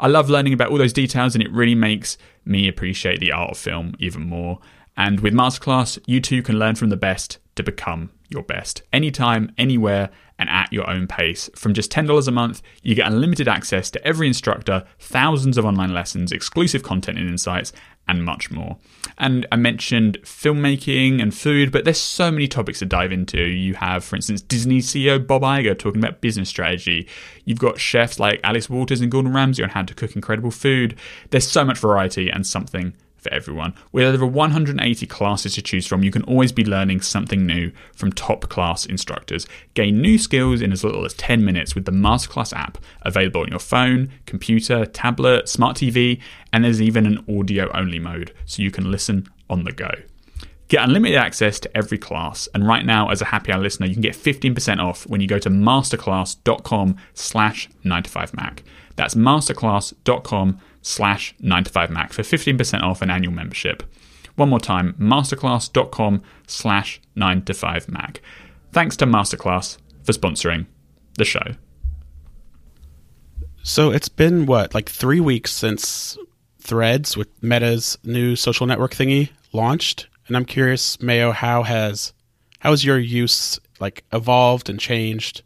[0.00, 3.52] I love learning about all those details, and it really makes me appreciate the art
[3.52, 4.58] of film even more.
[4.96, 8.82] And with Masterclass, you too can learn from the best to become your best.
[8.92, 10.10] Anytime, anywhere,
[10.42, 11.48] and at your own pace.
[11.54, 15.94] From just $10 a month, you get unlimited access to every instructor, thousands of online
[15.94, 17.72] lessons, exclusive content and insights,
[18.08, 18.76] and much more.
[19.18, 23.40] And I mentioned filmmaking and food, but there's so many topics to dive into.
[23.40, 27.08] You have, for instance, Disney CEO Bob Iger talking about business strategy.
[27.44, 30.98] You've got chefs like Alice Waters and Gordon Ramsay on how to cook incredible food.
[31.30, 33.74] There's so much variety and something for everyone.
[33.92, 38.12] With over 180 classes to choose from, you can always be learning something new from
[38.12, 39.46] top class instructors.
[39.74, 43.48] Gain new skills in as little as 10 minutes with the Masterclass app, available on
[43.48, 46.20] your phone, computer, tablet, smart TV,
[46.52, 49.90] and there's even an audio only mode so you can listen on the go.
[50.68, 53.92] Get unlimited access to every class, and right now, as a happy hour listener, you
[53.92, 58.60] can get 15% off when you go to masterclass.com slash 9to5mac.
[58.96, 63.82] That's masterclass.com slash 9to5mac for 15% off an annual membership.
[64.36, 68.18] One more time, masterclass.com slash 9to5mac.
[68.72, 70.66] Thanks to Masterclass for sponsoring
[71.18, 71.54] the show.
[73.62, 76.16] So it's been what, like three weeks since
[76.58, 82.12] Threads with Meta's new social network thingy launched, and I'm curious, Mayo, how has
[82.60, 85.42] how has your use like evolved and changed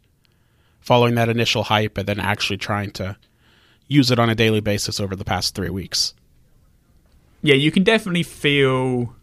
[0.79, 3.17] following that initial hype, and then actually trying to
[3.87, 6.13] use it on a daily basis over the past three weeks?
[7.41, 9.13] yeah, you can definitely feel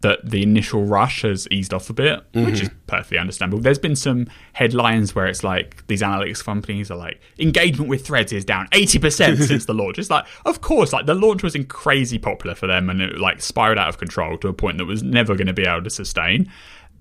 [0.00, 3.60] that the initial rush has eased off a bit, which is perfectly understandable.
[3.60, 8.32] There's been some headlines where it's like these analytics companies are like engagement with threads
[8.32, 9.98] is down 80% since the launch.
[9.98, 13.18] It's like, of course, like the launch was in crazy popular for them and it
[13.18, 15.82] like spiraled out of control to a point that was never going to be able
[15.82, 16.48] to sustain.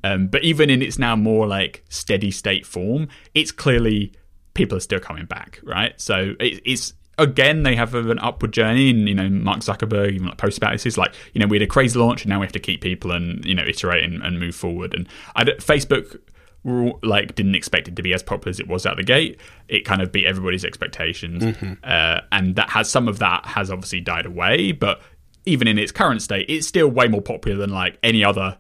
[0.04, 4.14] Um, but even in its now more like steady state form, it's clearly
[4.58, 6.00] people are still coming back, right?
[6.02, 10.28] So it, it's again they have an upward journey, and you know Mark Zuckerberg even
[10.28, 12.40] like posts about this is like you know we had a crazy launch, and now
[12.40, 14.94] we have to keep people and you know iterate and, and move forward.
[14.94, 16.20] And I Facebook
[16.66, 19.40] like didn't expect it to be as popular as it was out the gate.
[19.70, 21.44] It kind of beat everybody's expectations,
[21.84, 24.74] uh, and that has some of that has obviously died away.
[24.74, 25.02] But
[25.46, 28.58] even in its current state, it's still way more popular than like any other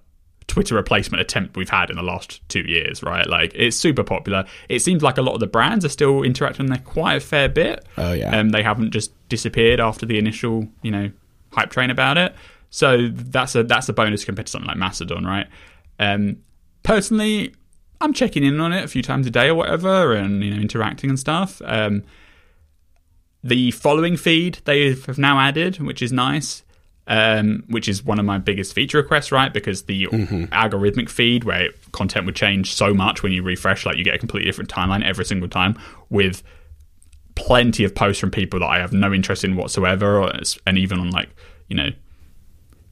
[0.47, 3.27] Twitter replacement attempt we've had in the last two years, right?
[3.27, 4.45] Like it's super popular.
[4.69, 7.49] It seems like a lot of the brands are still interacting there quite a fair
[7.49, 7.85] bit.
[7.97, 8.33] Oh, yeah.
[8.33, 11.11] and they haven't just disappeared after the initial, you know,
[11.51, 12.33] hype train about it.
[12.69, 15.47] So that's a that's a bonus compared to something like Mastodon, right?
[15.99, 16.37] Um,
[16.83, 17.53] personally,
[18.01, 20.61] I'm checking in on it a few times a day or whatever, and you know,
[20.61, 21.61] interacting and stuff.
[21.65, 22.03] Um,
[23.43, 26.63] the following feed they have now added, which is nice.
[27.09, 29.53] Um, which is one of my biggest feature requests, right?
[29.53, 34.03] Because the algorithmic feed, where content would change so much when you refresh, like you
[34.03, 36.43] get a completely different timeline every single time, with
[37.35, 40.33] plenty of posts from people that I have no interest in whatsoever, or,
[40.65, 41.29] and even on like
[41.69, 41.89] you know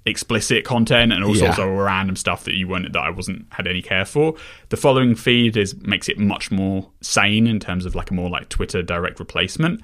[0.05, 3.67] explicit content and all sorts of random stuff that you weren't that I wasn't had
[3.67, 4.35] any care for.
[4.69, 8.29] The following feed is makes it much more sane in terms of like a more
[8.29, 9.81] like Twitter direct replacement.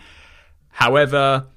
[0.70, 1.48] However,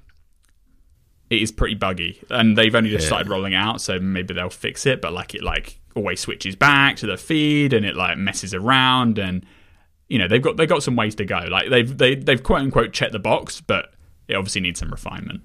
[1.29, 4.85] it is pretty buggy, and they've only just started rolling out, so maybe they'll fix
[4.85, 5.01] it.
[5.01, 9.17] But like it like always switches back to the feed, and it like messes around,
[9.17, 9.45] and
[10.07, 11.39] you know they've got they've got some ways to go.
[11.49, 13.93] Like they've they, they've quote unquote checked the box, but
[14.27, 15.41] it obviously needs some refinement.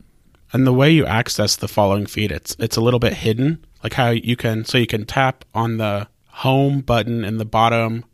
[0.53, 3.64] And the way you access the following feed, it's it's a little bit hidden.
[3.83, 8.05] Like how you can so you can tap on the home button in the bottom,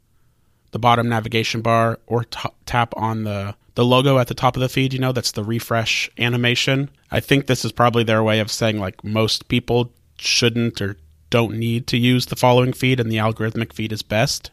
[0.70, 4.60] the bottom navigation bar, or t- tap on the the logo at the top of
[4.60, 4.92] the feed.
[4.92, 6.90] You know, that's the refresh animation.
[7.10, 10.98] I think this is probably their way of saying like most people shouldn't or
[11.30, 14.50] don't need to use the following feed, and the algorithmic feed is best.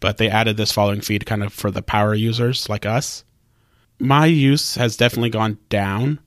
[0.00, 3.24] But they added this following feed kind of for the power users like us.
[3.98, 6.20] My use has definitely gone down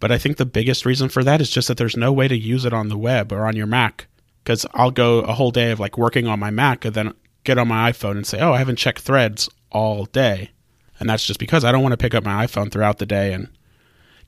[0.00, 2.36] but I think the biggest reason for that is just that there's no way to
[2.36, 4.08] use it on the web or on your Mac.
[4.42, 7.12] Because I'll go a whole day of like working on my Mac and then
[7.44, 10.50] get on my iPhone and say, oh, I haven't checked threads all day.
[11.00, 13.32] And that's just because I don't want to pick up my iPhone throughout the day
[13.32, 13.48] and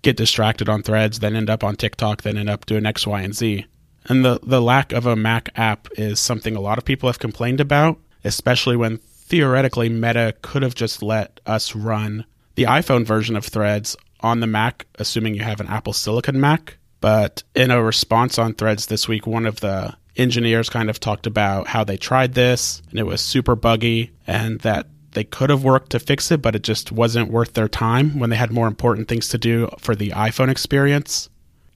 [0.00, 3.20] get distracted on threads, then end up on TikTok, then end up doing X, Y,
[3.20, 3.66] and Z.
[4.06, 7.20] And the, the lack of a Mac app is something a lot of people have
[7.20, 13.36] complained about, especially when theoretically Meta could have just let us run the iPhone version
[13.36, 16.78] of Threads on the Mac, assuming you have an Apple Silicon Mac.
[17.00, 21.26] But in a response on Threads this week, one of the engineers kind of talked
[21.26, 25.64] about how they tried this and it was super buggy and that they could have
[25.64, 28.66] worked to fix it, but it just wasn't worth their time when they had more
[28.66, 31.28] important things to do for the iPhone experience.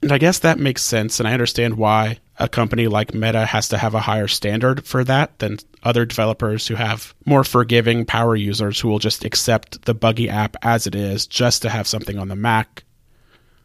[0.03, 3.68] And I guess that makes sense, and I understand why a company like Meta has
[3.68, 8.37] to have a higher standard for that than other developers who have more forgiving power
[8.37, 12.18] users who will just accept the buggy app as it is just to have something
[12.18, 12.85] on the Mac.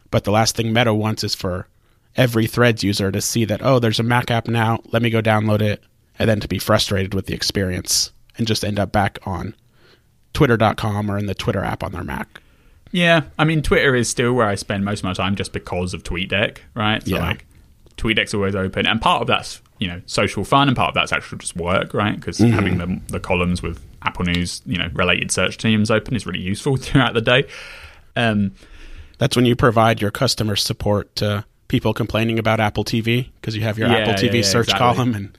[0.09, 1.67] But the last thing Meta wants is for
[2.15, 5.21] every Threads user to see that, oh, there's a Mac app now, let me go
[5.21, 5.83] download it,
[6.17, 9.55] and then to be frustrated with the experience and just end up back on
[10.33, 12.41] twitter.com or in the Twitter app on their Mac.
[12.91, 15.93] Yeah, I mean, Twitter is still where I spend most of my time just because
[15.93, 17.01] of TweetDeck, right?
[17.03, 17.21] So Yeah.
[17.21, 17.45] like,
[17.97, 21.11] TweetDeck's always open, and part of that's you know social fun, and part of that's
[21.13, 22.15] actually just work, right?
[22.15, 26.25] Because having the the columns with Apple News, you know, related search teams open is
[26.25, 27.45] really useful throughout the day.
[28.15, 28.51] Um,
[29.19, 33.61] That's when you provide your customer support to people complaining about Apple TV because you
[33.61, 34.95] have your Yeah, Apple TV yeah, search exactly.
[34.95, 35.37] column, and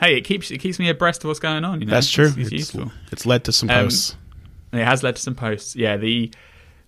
[0.00, 1.80] hey, it keeps it keeps me abreast of what's going on.
[1.80, 2.26] You know, that's true.
[2.26, 2.92] It's, it's It's, useful.
[3.12, 4.16] it's led to some Um, posts.
[4.72, 5.74] It has led to some posts.
[5.76, 6.30] Yeah, the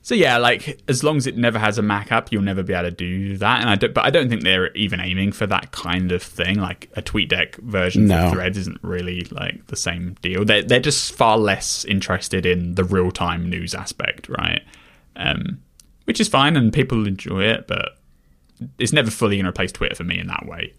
[0.03, 2.73] so yeah, like as long as it never has a Mac app, you'll never be
[2.73, 3.61] able to do that.
[3.61, 6.59] And I don't, but I don't think they're even aiming for that kind of thing.
[6.59, 8.29] Like a TweetDeck version No.
[8.31, 10.44] for Threads isn't really like the same deal.
[10.44, 14.62] They're they're just far less interested in the real time news aspect, right?
[15.16, 15.61] Um,
[16.05, 17.99] which is fine, and people enjoy it, but
[18.79, 20.73] it's never fully going to replace Twitter for me in that way.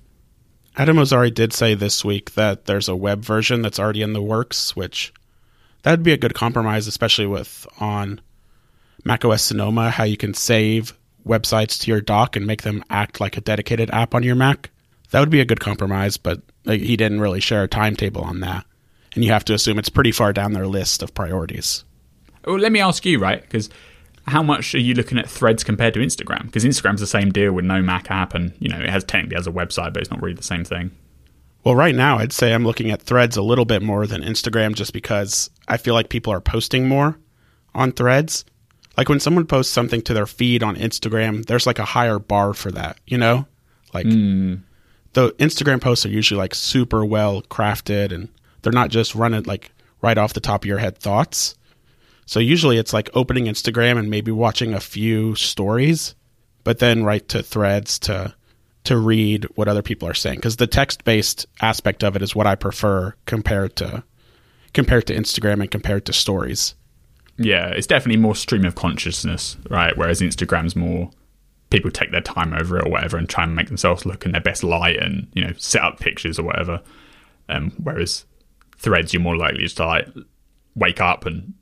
[0.77, 4.21] Adam Mosseri did say this week that there's a web version that's already in the
[4.21, 5.13] works, which
[5.84, 8.21] that'd be a good compromise, especially with on
[9.03, 10.93] macOS Sonoma, how you can save
[11.25, 14.69] websites to your dock and make them act like a dedicated app on your Mac.
[15.12, 18.41] That would be a good compromise, but like, he didn't really share a timetable on
[18.41, 18.65] that.
[19.15, 21.84] And you have to assume it's pretty far down their list of priorities.
[22.45, 23.41] Well, let me ask you, right?
[23.41, 23.69] Because
[24.30, 26.44] how much are you looking at Threads compared to Instagram?
[26.44, 29.36] Because Instagram's the same deal with no Mac app, and you know it has technically
[29.36, 30.92] has a website, but it's not really the same thing.
[31.63, 34.76] Well, right now, I'd say I'm looking at threads a little bit more than Instagram
[34.76, 37.18] just because I feel like people are posting more
[37.76, 38.46] on threads.
[38.98, 42.54] Like when someone posts something to their feed on Instagram, there's like a higher bar
[42.54, 43.46] for that, you know?
[43.94, 44.56] Like hmm.
[45.13, 48.30] the Instagram posts are usually like super well crafted and
[48.62, 51.56] they're not just running like right off the top of your head thoughts.
[52.30, 56.13] So usually it's like opening Instagram and maybe watching a few stories,
[56.63, 58.36] but then right to threads to
[58.84, 62.36] to read what other people are saying because the text based aspect of it is
[62.36, 64.04] what I prefer compared to
[64.76, 66.76] compared to Instagram and compared to stories.
[67.39, 69.98] Yeah, it's definitely more stream of consciousness, right?
[69.98, 71.10] Whereas Instagram's more
[71.72, 74.34] people take their time over it or whatever and try and make themselves look in
[74.34, 76.80] their best light and you know set up pictures or whatever.
[77.50, 78.26] Um, whereas
[78.78, 80.08] Threads, you're more likely just to like
[80.76, 81.56] wake up and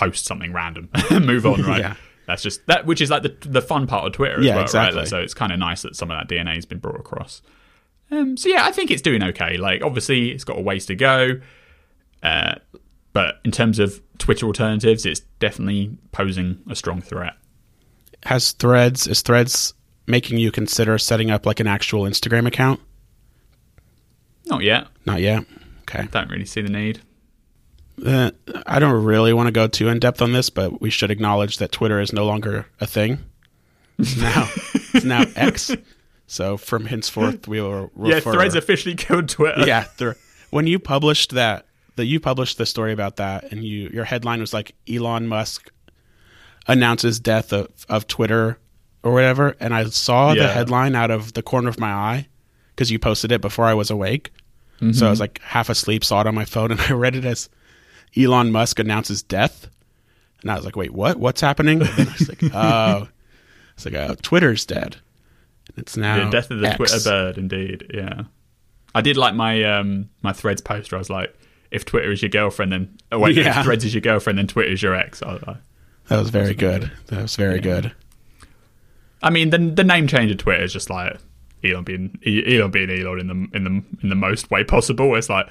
[0.00, 1.80] post something random and move on, right?
[1.80, 1.94] Yeah.
[2.26, 4.64] That's just that, which is like the the fun part of Twitter as Yeah, well,
[4.64, 5.00] exactly.
[5.00, 5.08] right?
[5.08, 7.42] So it's kind of nice that some of that DNA has been brought across.
[8.10, 9.56] Um, so yeah, I think it's doing okay.
[9.56, 11.40] Like obviously, it's got a ways to go,
[12.22, 12.54] uh,
[13.12, 17.34] but in terms of Twitter alternatives, it's definitely posing a strong threat.
[18.24, 19.74] Has threads is threads
[20.06, 22.80] making you consider setting up like an actual Instagram account?
[24.46, 24.86] Not yet.
[25.06, 25.44] Not yet.
[25.82, 26.06] Okay.
[26.12, 27.00] Don't really see the need.
[28.04, 28.30] Uh,
[28.66, 31.58] I don't really want to go too in depth on this, but we should acknowledge
[31.58, 33.18] that Twitter is no longer a thing.
[33.98, 34.48] It's now
[34.94, 35.70] it's now X.
[36.26, 38.30] So from henceforth, we will refer.
[38.30, 39.66] Yeah, Threads officially killed Twitter.
[39.66, 39.84] yeah.
[39.98, 40.14] Th-
[40.50, 44.40] when you published that, that you published the story about that, and you your headline
[44.40, 45.70] was like Elon Musk
[46.66, 48.58] announces death of, of Twitter
[49.02, 52.28] or whatever, and I saw the headline out of the corner of my eye
[52.74, 54.32] because you posted it before I was awake.
[54.92, 57.26] So I was like half asleep, saw it on my phone, and I read it
[57.26, 57.50] as
[58.16, 59.68] Elon Musk announces death.
[60.42, 61.18] And I was like, wait, what?
[61.18, 61.82] What's happening?
[61.98, 63.08] And I was like, oh,
[63.74, 64.96] it's like, oh, Twitter's dead.
[65.68, 66.76] And it's now The death of the X.
[66.76, 67.90] Twitter bird, indeed.
[67.94, 68.22] Yeah,
[68.94, 71.34] I did like my um my Threads post where I was like,
[71.70, 73.58] if Twitter is your girlfriend, then oh wait, Yeah.
[73.60, 75.22] if Threads is your girlfriend, then Twitter is your ex.
[75.22, 75.56] I, I,
[76.08, 76.90] That was very good.
[77.08, 77.92] That was very good.
[79.22, 81.18] I mean, the the name change of Twitter is just like
[81.62, 85.14] Elon being Elon being Elon in the in the in the most way possible.
[85.14, 85.46] It's like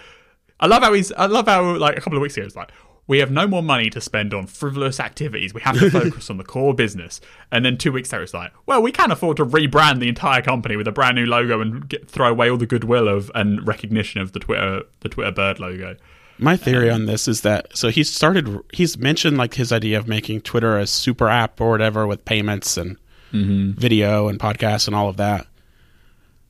[0.59, 2.71] I love how he's I love how like a couple of weeks ago it's like
[3.09, 5.51] we have no more money to spend on frivolous activities.
[5.51, 7.19] We have to focus on the core business.
[7.51, 10.43] And then two weeks later, it's like, well, we can't afford to rebrand the entire
[10.43, 13.67] company with a brand new logo and get, throw away all the goodwill of and
[13.67, 15.95] recognition of the Twitter the Twitter bird logo.
[16.37, 19.97] My theory um, on this is that so he started he's mentioned like his idea
[19.97, 22.95] of making Twitter a super app or whatever with payments and
[23.33, 23.71] mm-hmm.
[23.71, 25.47] video and podcasts and all of that.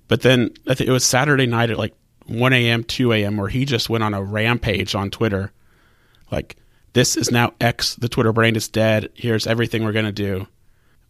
[0.09, 1.93] But then I think it was Saturday night at like
[2.29, 5.51] 1 a.m., 2 a.m., where he just went on a rampage on Twitter.
[6.31, 6.55] Like,
[6.93, 7.95] this is now X.
[7.95, 9.09] The Twitter brain is dead.
[9.13, 10.47] Here's everything we're going to do.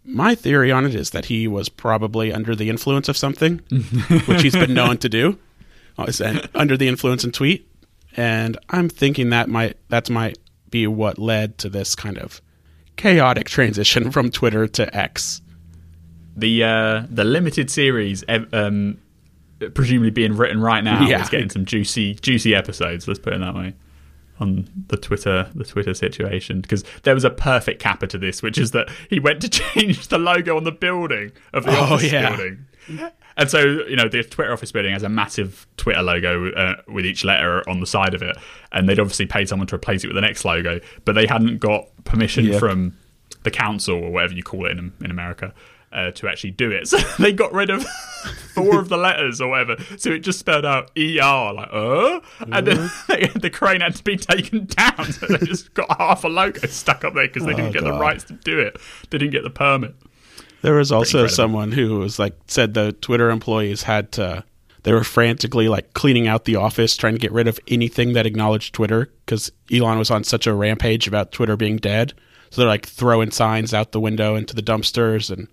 [0.03, 3.58] My theory on it is that he was probably under the influence of something,
[4.25, 5.38] which he's been known to do.
[6.08, 7.67] Is that under the influence and tweet.
[8.15, 10.38] And I'm thinking that might that might
[10.69, 12.41] be what led to this kind of
[12.95, 15.41] chaotic transition from Twitter to X.
[16.36, 18.97] The uh, the limited series, um,
[19.74, 21.22] presumably being written right now, Yeah.
[21.22, 23.08] is getting some juicy juicy episodes.
[23.08, 23.74] Let's put it that way.
[24.39, 28.58] On the Twitter the Twitter situation, because there was a perfect capper to this, which
[28.58, 32.12] is that he went to change the logo on the building of the Oh, office
[32.12, 32.30] yeah.
[32.30, 32.65] building.
[33.38, 37.06] And so, you know, the Twitter office building has a massive Twitter logo uh, with
[37.06, 38.36] each letter on the side of it.
[38.72, 41.60] And they'd obviously paid someone to replace it with the next logo, but they hadn't
[41.60, 42.98] got permission from
[43.43, 45.54] the council or whatever you call it in, in America
[45.91, 46.88] uh, to actually do it.
[46.88, 47.84] So they got rid of
[48.54, 49.78] four of the letters or whatever.
[49.97, 52.19] So it just spelled out ER, like, uh?
[52.52, 52.91] And then
[53.36, 55.12] the crane had to be taken down.
[55.12, 57.82] So they just got half a logo stuck up there because they didn't Oh, get
[57.84, 57.93] God.
[57.95, 58.78] the rights to do it.
[59.10, 59.95] They didn't get the permit.
[60.62, 64.43] There was also someone who was like said the Twitter employees had to
[64.84, 68.25] they were frantically like cleaning out the office trying to get rid of anything that
[68.25, 72.13] acknowledged Twitter because Elon was on such a rampage about Twitter being dead.
[72.49, 75.47] So they're like throwing signs out the window into the dumpsters and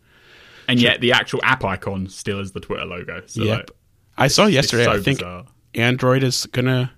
[0.69, 3.23] And yet the actual app icon still is the Twitter logo.
[3.27, 3.59] So yep.
[3.59, 3.71] like,
[4.19, 4.85] I saw yesterday.
[4.85, 5.47] so I think bizarre.
[5.75, 6.93] Android is gonna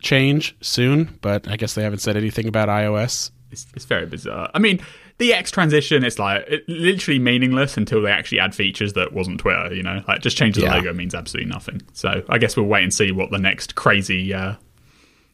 [0.00, 3.30] change soon, but I guess they haven't said anything about iOS.
[3.50, 4.50] It's, it's very bizarre.
[4.52, 4.80] I mean,
[5.18, 9.40] the X transition is like it, literally meaningless until they actually add features that wasn't
[9.40, 9.72] Twitter.
[9.72, 10.70] You know, like just changing Yeah.
[10.70, 11.82] the logo means absolutely nothing.
[11.92, 14.54] So I guess we'll wait and see what the next crazy, uh,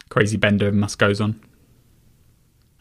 [0.09, 1.41] crazy bender Musk goes on.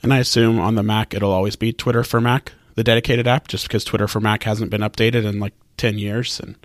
[0.02, 3.50] And I assume on the Mac it'll always be Twitter for Mac, the dedicated app,
[3.50, 6.56] just because Twitter for Mac hasn't been updated in like ten years and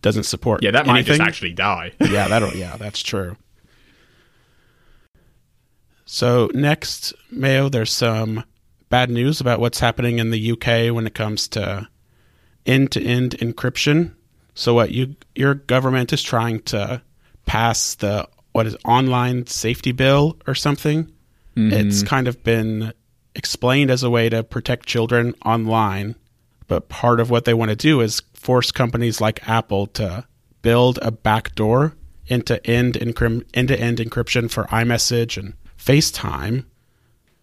[0.00, 0.62] doesn't support.
[0.62, 1.16] Yeah, that might anything.
[1.16, 1.90] just actually die.
[2.00, 3.36] yeah, that'll yeah, that's true.
[6.04, 8.44] So next, Mayo, there's some
[8.90, 11.88] bad news about what's happening in the UK when it comes to
[12.64, 14.14] end-to-end encryption.
[14.54, 17.02] So what you your government is trying to
[17.44, 21.10] pass the what is online safety bill or something.
[21.56, 21.72] Mm-hmm.
[21.72, 22.92] It's kind of been
[23.36, 26.16] explained as a way to protect children online,
[26.66, 30.26] but part of what they want to do is force companies like Apple to
[30.62, 31.94] build a backdoor
[32.26, 36.64] into end encryp- end-to-end encryption for iMessage and FaceTime.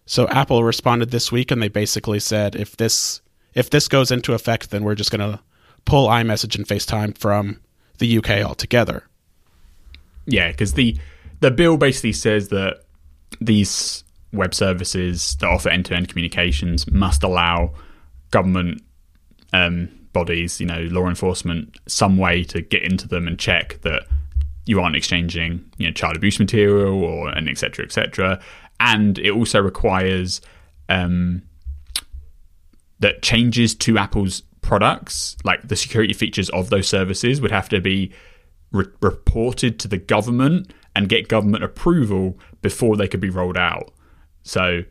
[0.06, 3.22] So Apple responded this week and they basically said if this
[3.54, 5.40] if this goes into effect then we're just going to
[5.86, 7.60] pull iMessage and FaceTime from
[7.98, 9.04] the UK altogether.
[10.26, 10.98] Yeah, cuz the
[11.40, 12.84] the bill basically says that
[13.40, 14.03] these
[14.34, 17.72] web services that offer end-to-end communications must allow
[18.30, 18.82] government
[19.52, 24.06] um, bodies, you know, law enforcement, some way to get into them and check that
[24.66, 27.84] you aren't exchanging, you know, child abuse material or and etc.
[27.84, 28.40] etc.
[28.80, 30.40] And it also requires
[30.88, 31.42] um,
[33.00, 37.80] that changes to Apple's products, like the security features of those services, would have to
[37.80, 38.12] be
[38.72, 43.92] re- reported to the government and get government approval before they could be rolled out.
[44.44, 44.84] So,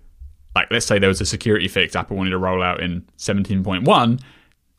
[0.56, 4.22] like, let's say there was a security fix Apple wanted to roll out in 17.1.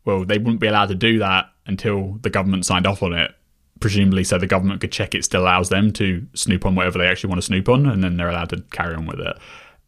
[0.05, 3.35] Well, they wouldn't be allowed to do that until the government signed off on it,
[3.81, 7.07] presumably so the government could check it still allows them to snoop on whatever they
[7.07, 9.39] actually want to snoop on, and then they're allowed to carry on with it.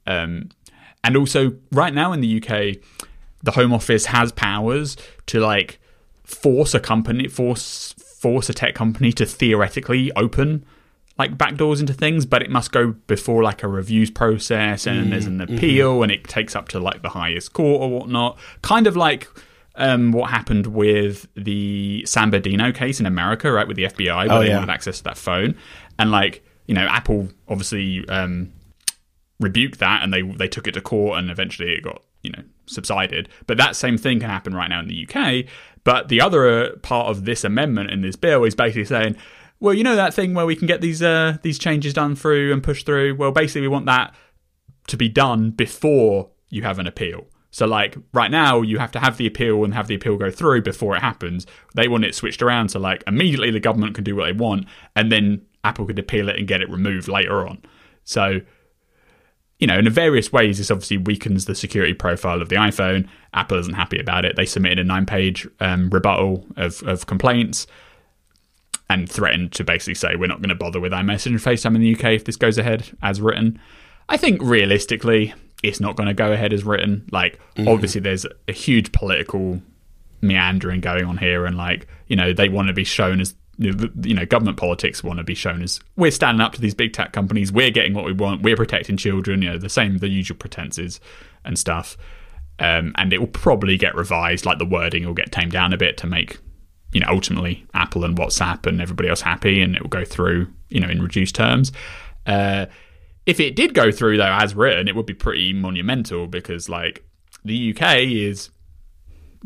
[0.07, 0.51] Um,
[1.05, 2.78] and also, right now in the UK,
[3.43, 5.78] the Home Office has powers to like
[6.24, 10.64] force a company, force force a tech company to theoretically open
[11.18, 15.10] like backdoors into things, but it must go before like a reviews process and mm,
[15.10, 15.56] there's an mm-hmm.
[15.56, 16.02] appeal mm-hmm.
[16.04, 18.38] and it takes up to like the highest court or whatnot.
[18.62, 19.28] Kind of like
[19.76, 24.38] um, what happened with the San Bernardino case in America, right, with the FBI, where
[24.38, 24.58] oh, they yeah.
[24.58, 25.56] wanted access to that phone.
[25.98, 28.52] And like, you know, Apple obviously um,
[29.40, 32.42] rebuked that and they they took it to court and eventually it got, you know,
[32.66, 33.30] subsided.
[33.46, 35.46] But that same thing can happen right now in the UK.
[35.84, 39.16] But the other part of this amendment in this bill is basically saying
[39.61, 42.52] well, you know that thing where we can get these uh, these changes done through
[42.52, 43.14] and pushed through.
[43.14, 44.14] Well, basically, we want that
[44.88, 47.26] to be done before you have an appeal.
[47.50, 50.30] So, like right now, you have to have the appeal and have the appeal go
[50.30, 51.46] through before it happens.
[51.74, 54.66] They want it switched around so, like, immediately the government can do what they want,
[54.94, 57.62] and then Apple could appeal it and get it removed later on.
[58.04, 58.42] So,
[59.59, 63.09] you know, in various ways, this obviously weakens the security profile of the iPhone.
[63.32, 64.36] Apple isn't happy about it.
[64.36, 67.66] They submitted a nine-page um, rebuttal of, of complaints
[68.89, 71.80] and threatened to basically say we're not going to bother with iMessage and FaceTime in
[71.80, 73.61] the UK if this goes ahead as written.
[74.09, 77.09] I think realistically, it's not going to go ahead as written.
[77.11, 77.72] Like, mm.
[77.72, 79.61] obviously, there's a huge political
[80.20, 84.14] meandering going on here, and like, you know, they want to be shown as you
[84.14, 87.12] know, government politics want to be shown as we're standing up to these big tech
[87.12, 90.37] companies, we're getting what we want, we're protecting children, you know, the same, the usual
[90.37, 91.01] pretenses
[91.45, 91.97] and stuff.
[92.59, 95.76] Um, and it will probably get revised, like the wording will get tamed down a
[95.76, 96.39] bit to make
[96.93, 100.49] you know ultimately Apple and WhatsApp and everybody else happy, and it will go through
[100.68, 101.72] you know in reduced terms.
[102.26, 102.66] Uh,
[103.26, 107.05] if it did go through though as written, it would be pretty monumental because like
[107.45, 108.51] the UK is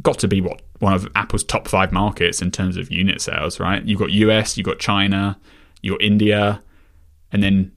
[0.02, 3.60] got to be what one of Apple's top five markets in terms of unit sales,
[3.60, 3.84] right?
[3.84, 5.38] You've got US, you've got China,
[5.82, 6.62] you've got India,
[7.32, 7.72] and then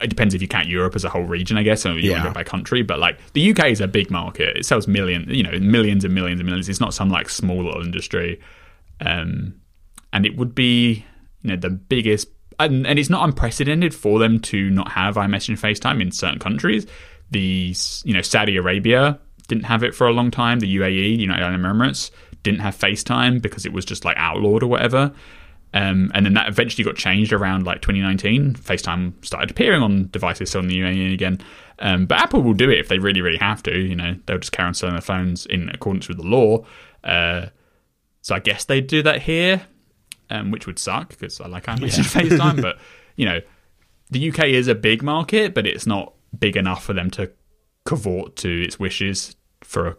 [0.00, 2.22] it depends if you count Europe as a whole region, I guess, or you yeah.
[2.22, 2.82] go by country.
[2.82, 6.14] But like the UK is a big market; it sells millions, you know, millions and
[6.14, 6.68] millions and millions.
[6.68, 8.40] It's not some like small little industry.
[9.04, 9.60] Um,
[10.12, 11.04] and it would be
[11.42, 12.28] you know the biggest
[12.58, 16.38] and, and it's not unprecedented for them to not have iMessage and FaceTime in certain
[16.38, 16.86] countries.
[17.30, 17.74] The
[18.04, 20.60] you know Saudi Arabia didn't have it for a long time.
[20.60, 22.10] The UAE, United Arab Emirates,
[22.42, 25.12] didn't have FaceTime because it was just like outlawed or whatever.
[25.74, 28.54] Um, and then that eventually got changed around like 2019.
[28.54, 31.40] FaceTime started appearing on devices still in the UAE again.
[31.78, 33.76] Um, but Apple will do it if they really, really have to.
[33.76, 36.64] You know, they'll just carry on selling their phones in accordance with the law.
[37.02, 37.46] Uh,
[38.22, 39.62] so I guess they'd do that here,
[40.30, 42.38] um, which would suck because I like iMessage yeah.
[42.38, 42.62] FaceTime.
[42.62, 42.78] But
[43.16, 43.40] you know,
[44.10, 47.30] the UK is a big market, but it's not big enough for them to
[47.84, 49.96] cavort to its wishes for a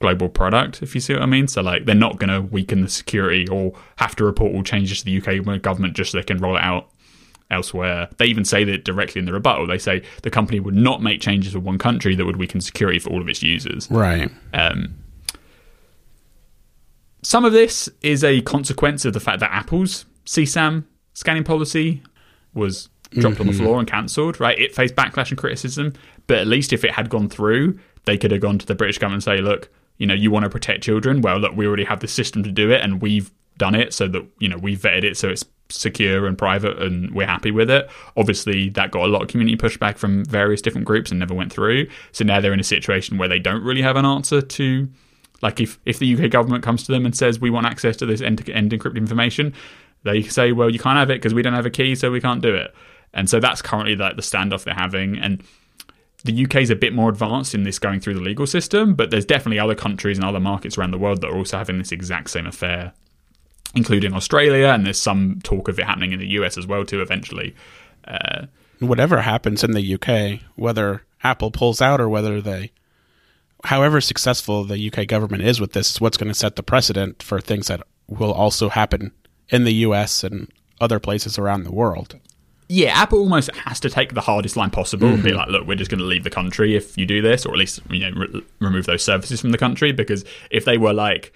[0.00, 0.82] global product.
[0.82, 1.48] If you see what I mean.
[1.48, 5.02] So like, they're not going to weaken the security or have to report all changes
[5.02, 6.90] to the UK government just so they can roll it out
[7.50, 8.08] elsewhere.
[8.18, 9.66] They even say that directly in the rebuttal.
[9.66, 12.98] They say the company would not make changes for one country that would weaken security
[12.98, 13.90] for all of its users.
[13.90, 14.30] Right.
[14.52, 14.94] Um,
[17.22, 22.02] some of this is a consequence of the fact that Apple's CSAM scanning policy
[22.54, 23.42] was dropped mm-hmm.
[23.42, 23.62] on the mm-hmm.
[23.62, 24.58] floor and cancelled, right?
[24.58, 25.94] It faced backlash and criticism,
[26.26, 28.98] but at least if it had gone through, they could have gone to the British
[28.98, 31.20] government and say, look, you know, you want to protect children.
[31.20, 34.06] Well, look, we already have the system to do it and we've done it so
[34.08, 37.70] that, you know, we've vetted it so it's secure and private and we're happy with
[37.70, 37.90] it.
[38.16, 41.52] Obviously, that got a lot of community pushback from various different groups and never went
[41.52, 41.88] through.
[42.12, 44.88] So now they're in a situation where they don't really have an answer to
[45.42, 48.06] like if, if the UK government comes to them and says we want access to
[48.06, 49.54] this end-to-end encrypted information,
[50.04, 52.20] they say, well, you can't have it because we don't have a key, so we
[52.20, 52.74] can't do it.
[53.14, 55.18] And so that's currently like the standoff they're having.
[55.18, 55.42] And
[56.24, 59.10] the UK is a bit more advanced in this going through the legal system, but
[59.10, 61.92] there's definitely other countries and other markets around the world that are also having this
[61.92, 62.92] exact same affair.
[63.74, 67.00] including Australia, and there's some talk of it happening in the US as well too
[67.02, 67.54] eventually.
[68.06, 68.46] Uh,
[68.80, 72.70] Whatever happens in the UK, whether Apple pulls out or whether they,
[73.64, 77.22] however successful the UK government is with this, is what's going to set the precedent
[77.22, 79.12] for things that will also happen
[79.48, 80.50] in the US and
[80.80, 82.18] other places around the world.
[82.68, 85.74] yeah, Apple almost has to take the hardest line possible and be like, look, we're
[85.74, 88.10] just going to leave the country if you do this, or at least you know
[88.10, 89.90] re- remove those services from the country.
[89.90, 91.32] Because if they were like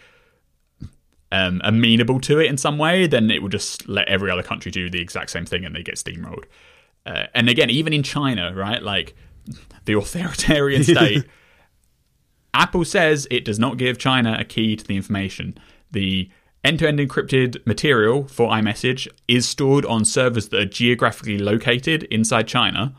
[1.32, 4.70] um, amenable to it in some way, then it would just let every other country
[4.70, 6.44] do the exact same thing and they get steamrolled.
[7.06, 9.16] Uh, and again, even in China, right, like
[9.86, 11.24] the authoritarian state,
[12.54, 15.56] Apple says it does not give China a key to the information.
[15.90, 16.30] The
[16.64, 22.94] end-to-end encrypted material for iMessage is stored on servers that are geographically located inside China,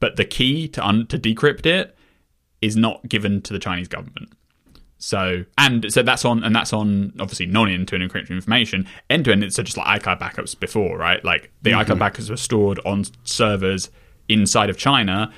[0.00, 1.96] but the key to un- to decrypt it
[2.62, 4.30] is not given to the Chinese government.
[4.98, 8.86] So and so that's on and that's on obviously non end-to-end encrypted information.
[9.10, 11.22] End-to-end it's just like iCloud backups before, right?
[11.24, 13.90] Like the iCloud backups were stored on servers
[14.28, 15.30] inside of China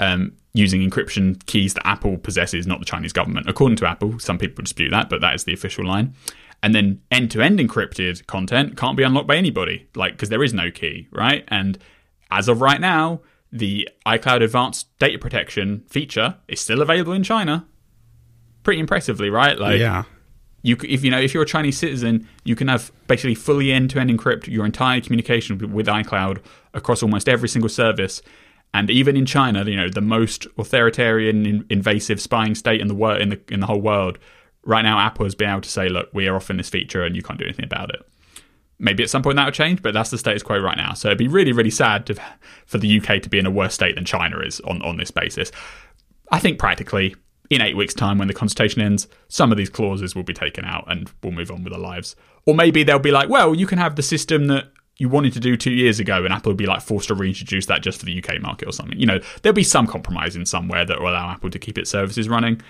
[0.00, 3.46] um, using encryption keys that Apple possesses, not the Chinese government.
[3.48, 6.14] According to Apple, some people dispute that, but that is the official line.
[6.62, 10.70] And then end-to-end encrypted content can't be unlocked by anybody, like because there is no
[10.70, 11.44] key, right?
[11.48, 11.78] And
[12.30, 13.20] as of right now,
[13.52, 17.66] the iCloud Advanced Data Protection feature is still available in China.
[18.62, 19.58] Pretty impressively, right?
[19.58, 20.04] Like, yeah.
[20.62, 24.10] you if you know if you're a Chinese citizen, you can have basically fully end-to-end
[24.10, 26.38] encrypt your entire communication with- with iCloud
[26.72, 28.22] across almost every single service.
[28.74, 32.94] And even in China, you know the most authoritarian, in, invasive spying state in the
[32.94, 34.18] world, in the in the whole world,
[34.64, 37.16] right now, Apple has been able to say, "Look, we are offering this feature, and
[37.16, 38.02] you can't do anything about it."
[38.78, 40.92] Maybe at some point that will change, but that's the status quo right now.
[40.92, 42.16] So it'd be really, really sad to,
[42.66, 45.10] for the UK to be in a worse state than China is on, on this
[45.10, 45.50] basis.
[46.30, 47.14] I think practically
[47.50, 50.64] in eight weeks' time, when the consultation ends, some of these clauses will be taken
[50.64, 52.16] out and we'll move on with our lives.
[52.44, 54.66] Or maybe they'll be like, well, you can have the system that
[54.98, 57.66] you wanted to do two years ago, and Apple would be like forced to reintroduce
[57.66, 58.98] that just for the UK market or something.
[58.98, 61.90] You know, there'll be some compromise in somewhere that will allow Apple to keep its
[61.90, 62.62] services running.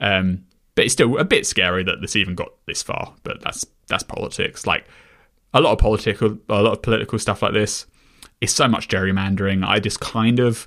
[0.00, 3.14] Um, but it's still a bit scary that this even got this far.
[3.22, 4.66] But that's that's politics.
[4.66, 4.86] Like
[5.52, 7.86] a lot of political, a lot of political stuff like this
[8.40, 9.64] is so much gerrymandering.
[9.66, 10.66] I just kind of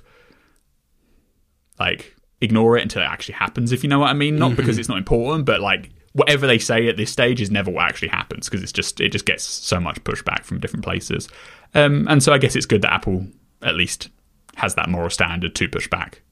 [1.80, 3.72] like ignore it until it actually happens.
[3.72, 6.58] If you know what I mean, not because it's not important, but like whatever they
[6.58, 9.44] say at this stage is never what actually happens because it's just it just gets
[9.44, 11.28] so much pushback from different places.
[11.74, 13.26] Um, and so I guess it's good that Apple
[13.62, 14.08] at least
[14.56, 16.22] has that moral standard to push back.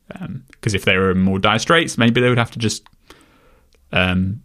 [0.51, 2.85] Because if they were in more dire straits, maybe they would have to just
[3.93, 4.43] um,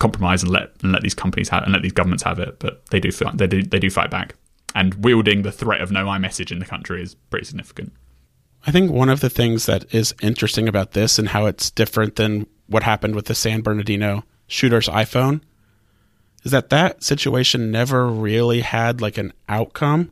[0.00, 2.58] compromise and let and let these companies have and let these governments have it.
[2.58, 4.34] But they do fight, they do they do fight back.
[4.74, 7.92] And wielding the threat of no iMessage in the country is pretty significant.
[8.66, 12.16] I think one of the things that is interesting about this and how it's different
[12.16, 15.40] than what happened with the San Bernardino shooter's iPhone
[16.44, 20.10] is that that situation never really had like an outcome.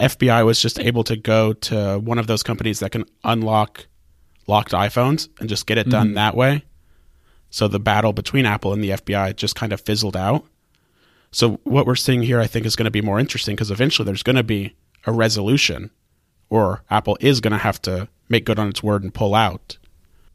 [0.00, 3.86] FBI was just able to go to one of those companies that can unlock
[4.46, 6.14] locked iPhones and just get it done mm-hmm.
[6.14, 6.64] that way.
[7.50, 10.44] So the battle between Apple and the FBI just kind of fizzled out.
[11.30, 14.06] So what we're seeing here, I think, is going to be more interesting because eventually
[14.06, 14.74] there's going to be
[15.06, 15.90] a resolution,
[16.50, 19.78] or Apple is going to have to make good on its word and pull out.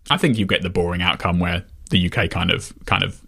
[0.09, 3.21] I think you get the boring outcome where the UK kind of kind of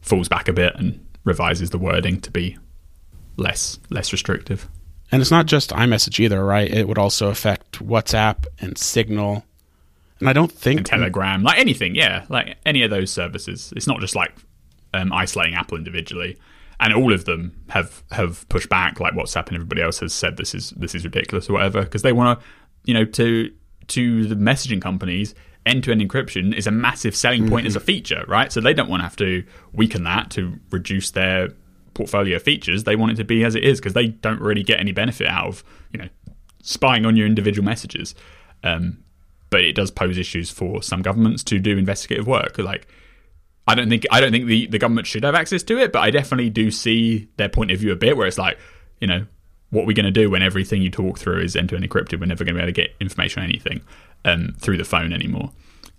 [0.00, 2.56] falls back a bit and revises the wording to be
[3.36, 4.68] less less restrictive.
[5.12, 6.68] And it's not just iMessage either, right?
[6.70, 9.44] It would also affect WhatsApp and Signal.
[10.18, 13.72] And I don't think And Telegram, like anything, yeah, like any of those services.
[13.76, 14.34] It's not just like
[14.94, 16.38] um, isolating Apple individually.
[16.80, 20.36] And all of them have have pushed back, like WhatsApp and everybody else has said
[20.36, 22.46] this is this is ridiculous or whatever, because they want to,
[22.84, 23.50] you know, to
[23.88, 25.34] to the messaging companies,
[25.66, 28.52] end to end encryption is a massive selling point as a feature, right?
[28.52, 31.48] So they don't want to have to weaken that to reduce their
[31.94, 32.84] portfolio features.
[32.84, 35.26] They want it to be as it is because they don't really get any benefit
[35.26, 36.08] out of you know
[36.62, 38.14] spying on your individual messages.
[38.62, 39.02] Um,
[39.50, 42.58] but it does pose issues for some governments to do investigative work.
[42.58, 42.86] Like
[43.66, 46.00] I don't think I don't think the, the government should have access to it, but
[46.00, 48.58] I definitely do see their point of view a bit where it's like,
[49.00, 49.26] you know,
[49.70, 51.88] what are we going to do when everything you talk through is end to end
[51.88, 52.20] encrypted?
[52.20, 53.82] We're never going to be able to get information on anything
[54.26, 55.52] um, through the phone anymore.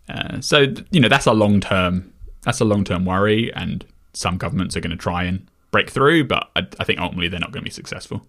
[0.07, 2.13] Uh, so you know that's a long term
[2.43, 6.25] that's a long term worry, and some governments are going to try and break through,
[6.25, 8.25] but I, I think ultimately they're not going to be successful.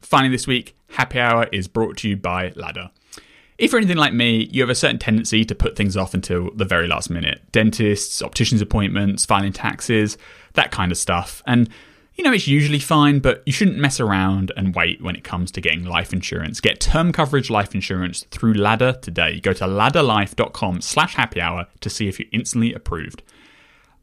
[0.00, 2.90] Finally, this week, Happy Hour is brought to you by Ladder.
[3.58, 6.50] If you're anything like me, you have a certain tendency to put things off until
[6.54, 7.42] the very last minute.
[7.50, 10.16] Dentists, opticians' appointments, filing taxes,
[10.54, 11.42] that kind of stuff.
[11.46, 11.68] And
[12.18, 15.52] you know, it's usually fine, but you shouldn't mess around and wait when it comes
[15.52, 16.60] to getting life insurance.
[16.60, 19.38] Get term coverage life insurance through Ladder today.
[19.38, 23.22] Go to ladderlife.com slash happy hour to see if you're instantly approved.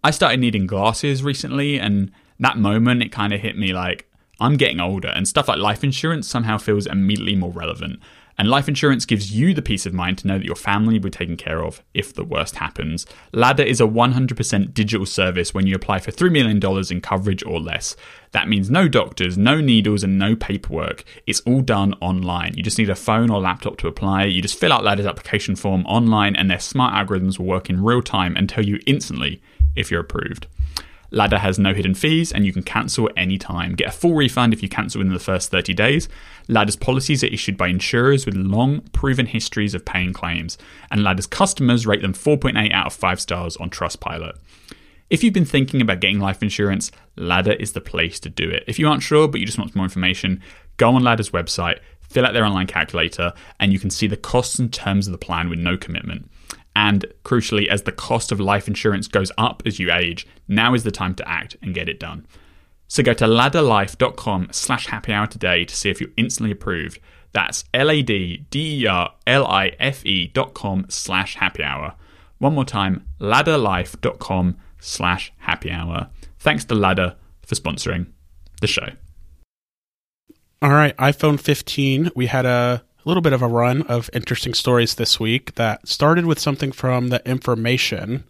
[0.02, 2.10] I started needing glasses recently, and
[2.40, 4.10] that moment it kind of hit me like
[4.40, 8.00] I'm getting older, and stuff like life insurance somehow feels immediately more relevant.
[8.38, 11.06] And life insurance gives you the peace of mind to know that your family will
[11.06, 13.06] be taken care of if the worst happens.
[13.32, 16.60] Ladder is a 100% digital service when you apply for $3 million
[16.92, 17.96] in coverage or less.
[18.32, 21.06] That means no doctors, no needles, and no paperwork.
[21.26, 22.56] It's all done online.
[22.56, 24.26] You just need a phone or laptop to apply.
[24.26, 27.84] You just fill out Ladder's application form online, and their smart algorithms will work in
[27.84, 29.42] real time and tell you instantly
[29.76, 30.48] if you're approved.
[31.16, 33.74] Ladder has no hidden fees and you can cancel at any time.
[33.74, 36.10] Get a full refund if you cancel within the first 30 days.
[36.50, 40.58] Ladder's policies are issued by insurers with long, proven histories of paying claims,
[40.92, 44.38] and Ladder's customers rate them 4.8 out of 5 stars on Trustpilot.
[45.10, 48.66] If you've been thinking about getting life insurance, Ladder is the place to do it.
[48.68, 50.42] If you aren't sure but you just want more information,
[50.76, 54.60] go on Ladder's website, fill out their online calculator, and you can see the costs
[54.60, 56.30] and terms of the plan with no commitment.
[56.76, 60.84] And crucially, as the cost of life insurance goes up as you age, now is
[60.84, 62.28] the time to act and get it done.
[62.88, 67.00] So go to ladderlife.com slash happy hour today to see if you're instantly approved.
[67.32, 68.48] That's L-A-D-D-E-R-L-I-F-E
[70.28, 71.96] dot com slash happy hour.
[72.38, 76.10] One more time, ladderlife.com slash happy hour.
[76.40, 78.08] Thanks to Ladder for sponsoring
[78.62, 78.90] the show.
[80.62, 82.12] All right, iPhone 15.
[82.16, 86.26] We had a little bit of a run of interesting stories this week that started
[86.26, 88.24] with something from the information.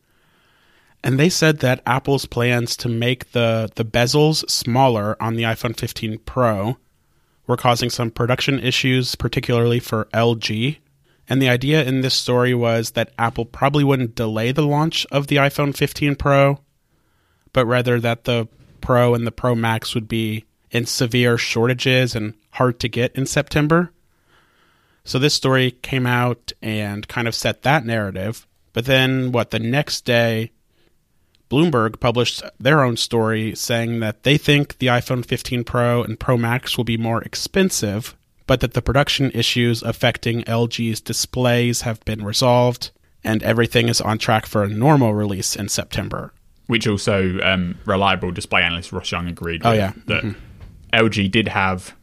[1.03, 5.77] And they said that Apple's plans to make the, the bezels smaller on the iPhone
[5.77, 6.77] 15 Pro
[7.47, 10.77] were causing some production issues, particularly for LG.
[11.29, 15.27] And the idea in this story was that Apple probably wouldn't delay the launch of
[15.27, 16.59] the iPhone 15 Pro,
[17.53, 18.47] but rather that the
[18.81, 23.25] Pro and the Pro Max would be in severe shortages and hard to get in
[23.25, 23.91] September.
[25.05, 28.45] So this story came out and kind of set that narrative.
[28.73, 30.51] But then, what, the next day,
[31.49, 36.37] Bloomberg published their own story saying that they think the iPhone 15 Pro and Pro
[36.37, 38.15] Max will be more expensive,
[38.47, 42.91] but that the production issues affecting LG's displays have been resolved
[43.23, 46.33] and everything is on track for a normal release in September.
[46.67, 49.93] Which also, um, reliable display analyst Ross Young agreed Oh, with, yeah.
[50.07, 50.35] that
[50.93, 51.95] LG did have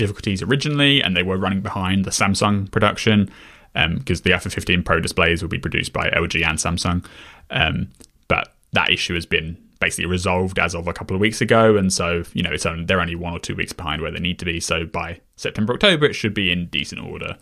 [0.00, 3.30] difficulties originally and they were running behind the Samsung production
[3.72, 7.04] because the iPhone 15 Pro displays will be produced by LG and Samsung.
[7.50, 7.90] Um,
[8.28, 11.92] but that issue has been basically resolved as of a couple of weeks ago, and
[11.92, 14.38] so you know it's only, they're only one or two weeks behind where they need
[14.38, 14.60] to be.
[14.60, 17.36] So by September October, it should be in decent order.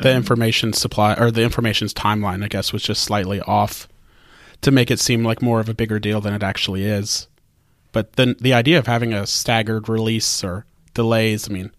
[0.00, 3.88] the information supply or the information's timeline, I guess, was just slightly off
[4.62, 7.28] to make it seem like more of a bigger deal than it actually is.
[7.90, 10.64] But then the idea of having a staggered release or
[10.94, 11.70] delays, I mean,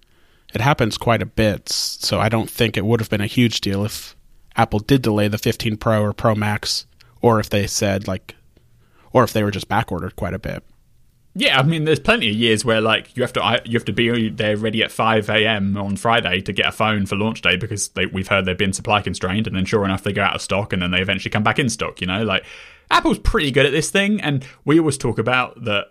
[0.53, 1.69] it happens quite a bit.
[1.69, 4.15] So I don't think it would have been a huge deal if
[4.55, 6.85] Apple did delay the 15 Pro or Pro Max,
[7.21, 8.35] or if they said like,
[9.11, 10.63] or if they were just back ordered quite a bit.
[11.35, 13.93] Yeah, I mean, there's plenty of years where like you have to you have to
[13.93, 15.75] be there ready at five a.m.
[15.77, 18.73] on Friday to get a phone for launch day because they, we've heard they've been
[18.73, 21.31] supply constrained, and then sure enough they go out of stock, and then they eventually
[21.31, 22.01] come back in stock.
[22.01, 22.45] You know, like
[22.91, 25.87] Apple's pretty good at this thing, and we always talk about that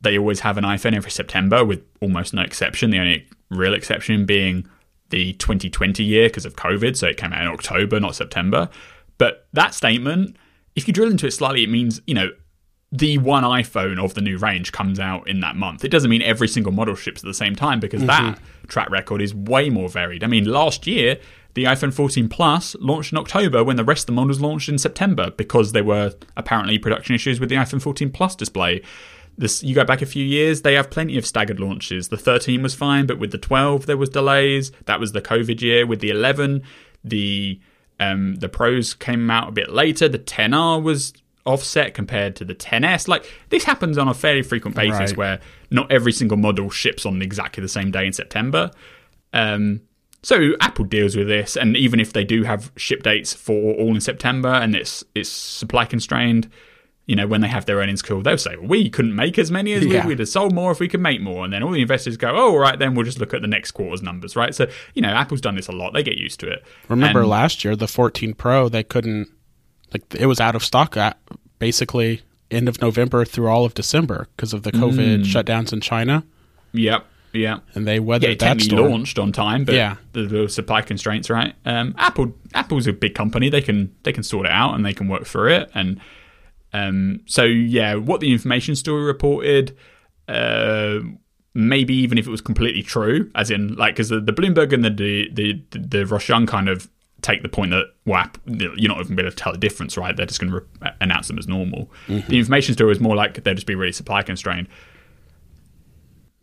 [0.00, 2.90] they always have an iPhone every September with almost no exception.
[2.90, 4.66] The only real exception being
[5.10, 8.68] the 2020 year because of COVID, so it came out in October, not September.
[9.18, 10.36] But that statement,
[10.76, 12.30] if you drill into it slightly, it means you know
[12.92, 15.84] the one iPhone of the new range comes out in that month.
[15.84, 18.32] It doesn't mean every single model ships at the same time because mm-hmm.
[18.32, 20.24] that track record is way more varied.
[20.24, 21.18] I mean, last year,
[21.54, 24.78] the iPhone 14 Plus launched in October when the rest of the models launched in
[24.78, 28.82] September because there were apparently production issues with the iPhone 14 Plus display.
[29.40, 32.08] This, you go back a few years, they have plenty of staggered launches.
[32.08, 34.70] The 13 was fine, but with the 12 there was delays.
[34.84, 35.86] That was the COVID year.
[35.86, 36.62] With the 11,
[37.02, 37.58] the
[37.98, 40.08] um, the pros came out a bit later.
[40.08, 41.12] The 10R was
[41.46, 43.08] offset compared to the 10s.
[43.08, 45.16] Like this happens on a fairly frequent basis Right.
[45.16, 48.70] where not every single model ships on exactly the same day in September.
[49.32, 49.80] Um,
[50.22, 53.94] so Apple deals with this, and even if they do have ship dates for all
[53.94, 56.50] in September and it's it's supply constrained,
[57.10, 59.50] you know, when they have their earnings call, they'll say, well, "We couldn't make as
[59.50, 60.02] many as Yeah.
[60.04, 62.16] we, we'd have sold more if we could make more." And then all the investors
[62.16, 64.68] go, "Oh, all right, then we'll just look at the next quarter's numbers, right?" So
[64.94, 66.62] you know, Apple's done this a lot; they get used to it.
[66.88, 69.28] Remember And- last year, the 14 Pro, they couldn't,
[69.92, 71.18] like, it was out of stock at
[71.58, 76.24] basically end of November through all of December because of the COVID shutdowns in China.
[76.72, 78.90] Yep, Yeah, And they weathered it that storm.
[78.90, 79.96] launched on time, but Yeah.
[80.12, 81.54] the, the supply constraints, right?
[81.64, 84.92] Um, Apple, Apple's a big company; they can they can sort it out and they
[84.92, 85.70] can work through it.
[85.74, 86.00] And
[86.72, 89.76] um, so, yeah, what the information story reported,
[90.28, 91.00] uh,
[91.54, 94.84] maybe even if it was completely true, as in like because the, the Bloomberg and
[94.84, 96.88] the the the, the Young kind of
[97.22, 100.16] take the point that well, you're not even going to tell the difference, right?
[100.16, 101.90] They're just going to re- announce them as normal.
[102.06, 102.28] Mm-hmm.
[102.28, 104.68] The information story is more like they'll just be really supply constrained.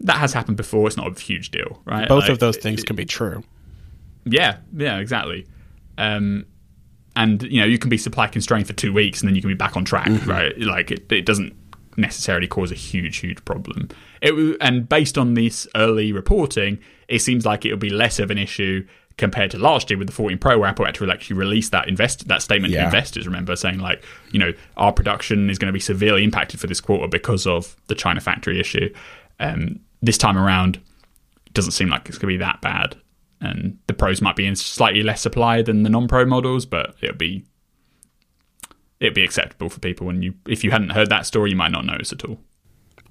[0.01, 0.87] That has happened before.
[0.87, 2.07] It's not a huge deal, right?
[2.07, 3.43] Both Like, of those things can be true.
[4.25, 5.47] yeah, yeah, exactly.
[5.97, 6.45] Um,
[7.17, 9.49] and you know, you can be supply constrained for two weeks, and then you can
[9.49, 10.57] be back on track, right?
[10.59, 11.53] Like it, it doesn't
[11.97, 13.89] necessarily cause a huge, huge problem.
[14.21, 18.37] It and based on this early reporting, it seems like it'll be less of an
[18.37, 18.85] issue
[19.17, 22.27] compared to last year with the 14 Pro, where Apple actually actually released that invest
[22.27, 23.25] that statement to investors.
[23.25, 26.79] Remember saying like, you know, our production is going to be severely impacted for this
[26.79, 28.93] quarter because of the China factory issue.
[29.39, 30.75] Um, this time around,
[31.47, 32.95] it doesn't seem like it's going to be that bad.
[33.39, 37.15] And the pros might be in slightly less supply than the non-pro models, but it'll
[37.15, 37.45] be
[38.99, 40.09] it'll be acceptable for people.
[40.09, 42.39] And you, if you hadn't heard that story, you might not notice at all.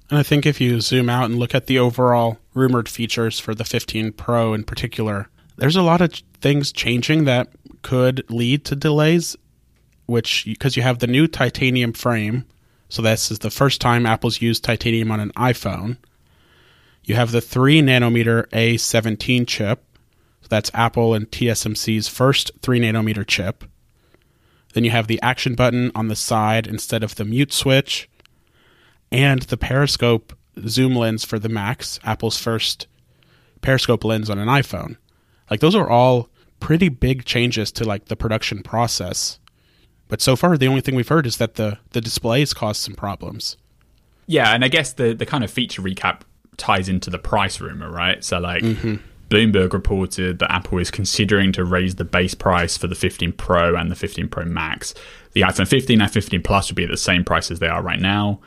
[0.09, 3.55] And I think if you zoom out and look at the overall rumored features for
[3.55, 7.49] the 15 Pro in particular, there's a lot of things changing that
[7.81, 9.35] could lead to delays,
[10.05, 12.45] which because you have the new titanium frame,
[12.89, 15.97] so this is the first time Apple's used titanium on an iPhone.
[17.03, 19.83] You have the 3 nanometer A17 chip,
[20.47, 23.63] that's Apple and TSMC's first 3 nanometer chip.
[24.73, 28.09] Then you have the action button on the side instead of the mute switch
[29.11, 30.33] and the periscope
[30.67, 32.87] zoom lens for the Max, Apple's first
[33.61, 34.97] periscope lens on an iPhone.
[35.49, 36.29] Like those are all
[36.59, 39.39] pretty big changes to like the production process.
[40.07, 42.95] But so far the only thing we've heard is that the the displays caused some
[42.95, 43.57] problems.
[44.25, 46.21] Yeah, and I guess the the kind of feature recap
[46.57, 48.23] ties into the price rumor, right?
[48.23, 48.95] So like mm-hmm.
[49.29, 53.75] Bloomberg reported that Apple is considering to raise the base price for the 15 Pro
[53.75, 54.93] and the 15 Pro Max.
[55.33, 57.81] The iPhone 15 and 15 Plus would be at the same price as they are
[57.81, 58.39] right now.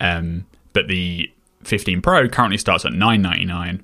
[0.00, 1.30] Um, but the
[1.64, 3.82] 15 Pro currently starts at 9.99.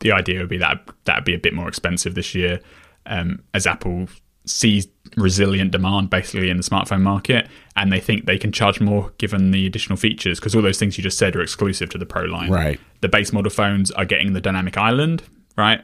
[0.00, 2.60] The idea would be that that'd be a bit more expensive this year,
[3.06, 4.08] um, as Apple
[4.44, 4.86] sees
[5.16, 9.50] resilient demand basically in the smartphone market, and they think they can charge more given
[9.50, 12.24] the additional features because all those things you just said are exclusive to the Pro
[12.24, 12.50] line.
[12.50, 12.80] Right.
[13.00, 15.22] The base model phones are getting the dynamic island,
[15.56, 15.82] right,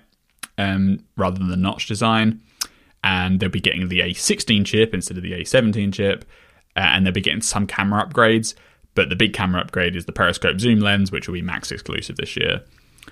[0.58, 2.40] um, rather than the notch design,
[3.04, 6.24] and they'll be getting the A16 chip instead of the A17 chip,
[6.76, 8.54] uh, and they'll be getting some camera upgrades.
[8.94, 12.16] But the big camera upgrade is the periscope zoom lens, which will be Max exclusive
[12.16, 12.62] this year.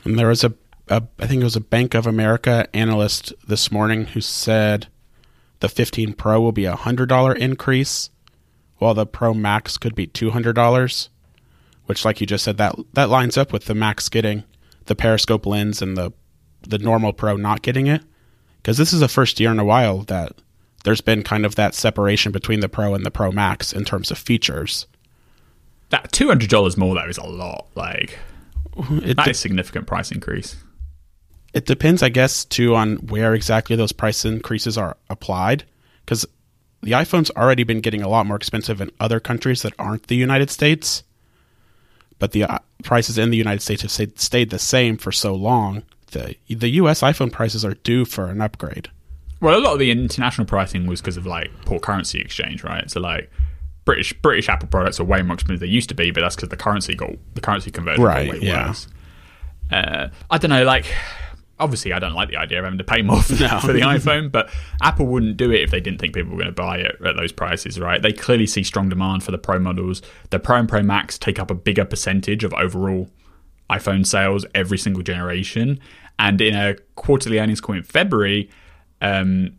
[0.04, 0.52] And there was a,
[0.88, 4.88] a I think it was a Bank of America analyst this morning who said
[5.60, 8.10] the 15 Pro will be a $100 increase
[8.78, 11.08] while the Pro Max could be $200,
[11.86, 14.44] which like you just said that that lines up with the Max getting
[14.86, 16.12] the periscope lens and the
[16.62, 18.02] the normal Pro not getting it
[18.56, 20.32] because this is the first year in a while that
[20.84, 24.10] there's been kind of that separation between the Pro and the Pro Max in terms
[24.10, 24.86] of features.
[25.90, 27.66] That two hundred dollars more though is a lot.
[27.74, 28.18] Like
[28.90, 30.56] It, that is significant price increase.
[31.52, 35.64] It depends, I guess, too, on where exactly those price increases are applied.
[36.04, 36.26] Because
[36.82, 40.16] the iPhone's already been getting a lot more expensive in other countries that aren't the
[40.16, 41.02] United States.
[42.18, 45.34] But the uh, prices in the United States have stayed, stayed the same for so
[45.34, 45.82] long.
[46.12, 48.88] The, the US iPhone prices are due for an upgrade.
[49.40, 52.90] Well, a lot of the international pricing was because of like poor currency exchange, right?
[52.90, 53.30] So like
[53.86, 56.36] British British Apple products are way more expensive than they used to be, but that's
[56.36, 58.68] because the currency got the currency conversion Right, way yeah.
[58.68, 58.88] worse.
[59.70, 60.84] Uh, I don't know, like
[61.60, 64.32] obviously I don't like the idea of having to pay more for, for the iPhone,
[64.32, 64.50] but
[64.82, 67.16] Apple wouldn't do it if they didn't think people were going to buy it at
[67.16, 68.02] those prices, right?
[68.02, 70.02] They clearly see strong demand for the Pro models.
[70.30, 73.10] The Pro and Pro Max take up a bigger percentage of overall
[73.70, 75.78] iPhone sales every single generation.
[76.18, 78.50] And in a quarterly earnings call in February,
[79.00, 79.56] um,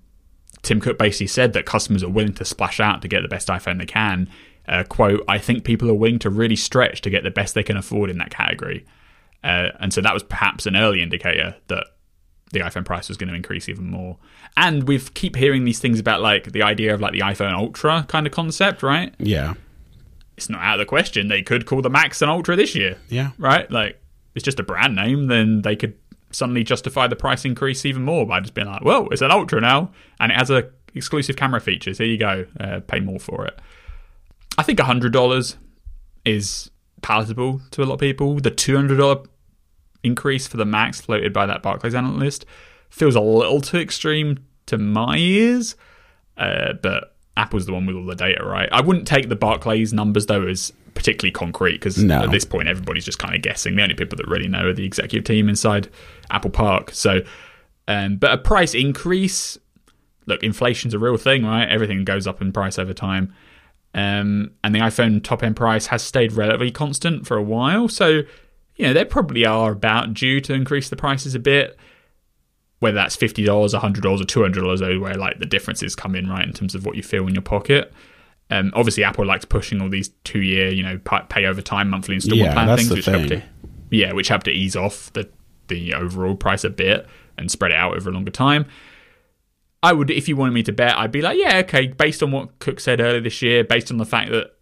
[0.61, 3.47] Tim Cook basically said that customers are willing to splash out to get the best
[3.47, 4.29] iPhone they can.
[4.67, 7.63] Uh, quote, I think people are willing to really stretch to get the best they
[7.63, 8.85] can afford in that category.
[9.43, 11.85] Uh, and so that was perhaps an early indicator that
[12.53, 14.17] the iPhone price was going to increase even more.
[14.57, 18.05] And we keep hearing these things about like the idea of like the iPhone Ultra
[18.09, 19.13] kind of concept, right?
[19.19, 19.53] Yeah.
[20.37, 21.27] It's not out of the question.
[21.27, 23.31] They could call the Max an Ultra this year Yeah.
[23.37, 23.69] right?
[23.71, 24.01] Like
[24.35, 25.95] it's just a brand name, then they could
[26.31, 29.59] suddenly justify the price increase even more by just being like, "Well, it's an Ultra
[29.59, 31.97] now, and it has a exclusive camera features.
[31.97, 33.59] Here you go, uh, pay more for it."
[34.57, 35.57] I think hundred dollars
[36.23, 36.71] is
[37.01, 38.35] palatable to a lot of people.
[38.39, 39.23] The two hundred dollar
[40.03, 42.45] increase for the Max floated by that Barclays analyst
[42.89, 45.75] feels a little too extreme to my ears,
[46.37, 48.69] uh, but Apple's the one with all the data, right?
[48.71, 52.23] I wouldn't take the Barclays numbers though as particularly concrete because No.
[52.23, 53.75] at this point everybody's just kind of guessing.
[53.75, 55.87] The only people that really know are the executive team inside
[56.29, 56.91] Apple Park.
[56.91, 57.21] So,
[57.87, 59.57] um, but a price increase.
[60.25, 61.67] Look, inflation's a real thing, right?
[61.67, 63.33] Everything goes up in price over time.
[63.93, 67.87] Um, and the iPhone top end price has stayed relatively constant for a while.
[67.87, 68.21] So,
[68.81, 71.77] you know, they probably are about due to increase the prices a bit.
[72.79, 76.15] whether that's fifty dollars, hundred dollars, or two hundred dollars, where like the differences come
[76.15, 77.93] in, right, in terms of what you feel in your pocket.
[78.49, 82.49] Um, obviously, Apple likes pushing all these two-year, you know, pay over time monthly installment
[82.49, 83.27] Yeah, plan things, which thing.
[83.27, 83.43] to,
[83.91, 85.29] yeah, which help to ease off the
[85.67, 87.07] the overall price a bit
[87.37, 88.65] and spread it out over a longer time.
[89.83, 92.31] I would, if you wanted me to bet, I'd be like, yeah, okay, based on
[92.31, 94.55] what Cook said earlier this year, based on the fact that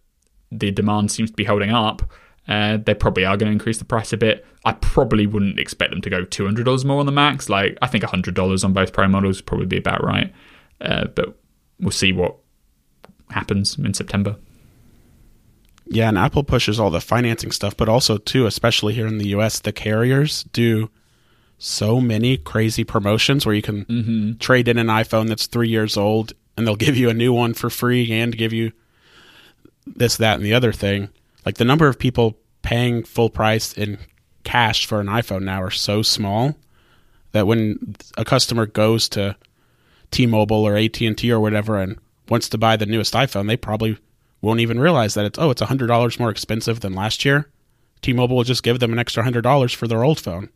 [0.52, 2.02] the demand seems to be holding up,
[2.48, 4.44] uh, they probably are going to increase the price a bit.
[4.64, 7.48] I probably wouldn't expect them to go two hundred dollars more on the Max.
[7.48, 10.32] Like I think hundred dollars on both Pro models would probably be about right.
[10.80, 11.38] Uh, but
[11.78, 12.36] we'll see what
[13.30, 14.36] happens in September.
[15.86, 19.28] Yeah, and Apple pushes all the financing stuff, but also too, especially here in the
[19.28, 20.88] US, the carriers do
[21.58, 26.32] so many crazy promotions where you can trade in an iPhone that's three years old
[26.56, 28.72] and they'll give you a new one for free and give you
[29.86, 31.10] this, that, and the other thing.
[31.44, 33.98] Like the number of people paying full price in
[34.44, 36.56] cash for an iPhone now are so small
[37.32, 39.36] that when a customer goes to
[40.10, 43.98] T-Mobile or AT&T or whatever and wants to buy the newest iPhone, they probably
[44.40, 47.48] won't even realize that it's oh, it's hundred dollars more expensive than last year.
[48.02, 50.48] T-Mobile will just give them an extra hundred dollars for their old phone.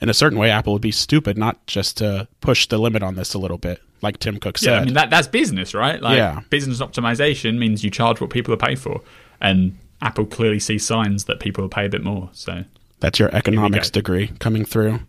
[0.00, 3.16] In a certain way, Apple would be stupid not just to push the limit on
[3.16, 4.70] this a little bit, like Tim Cook said.
[4.70, 6.00] Yeah, I mean that that's business, right?
[6.00, 6.40] Like Yeah.
[6.50, 9.02] business optimization means you charge what people are paid for,
[9.40, 12.30] and Apple clearly sees signs that people will pay a bit more.
[12.32, 12.64] So
[13.00, 15.00] That's your economics degree coming through.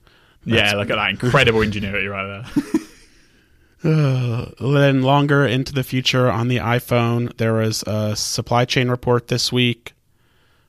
[0.46, 2.64] yeah, look at that incredible ingenuity right there.
[3.84, 9.28] Uh, then longer into the future on the iPhone, there was a supply chain report
[9.28, 9.94] this week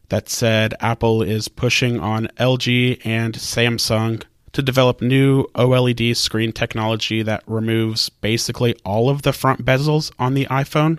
[0.09, 7.23] that said Apple is pushing on LG and Samsung to develop new OLED screen technology
[7.23, 10.99] that removes basically all of the front bezels on the iPhone.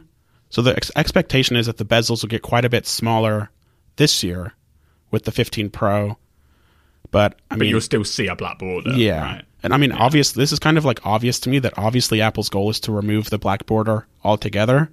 [0.53, 3.49] So the ex- expectation is that the bezels will get quite a bit smaller
[3.95, 4.53] this year
[5.09, 6.19] with the 15 Pro.
[7.09, 8.91] But I but mean, you'll still see a black border.
[8.91, 9.23] yeah.
[9.23, 9.45] right?
[9.63, 10.33] And I mean, obvious.
[10.33, 13.31] This is kind of like obvious to me that obviously Apple's goal is to remove
[13.31, 14.91] the black border altogether.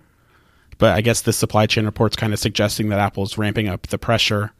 [0.79, 3.99] But I guess this supply chain report's kind of suggesting that Apple's ramping up the
[3.99, 4.55] pressure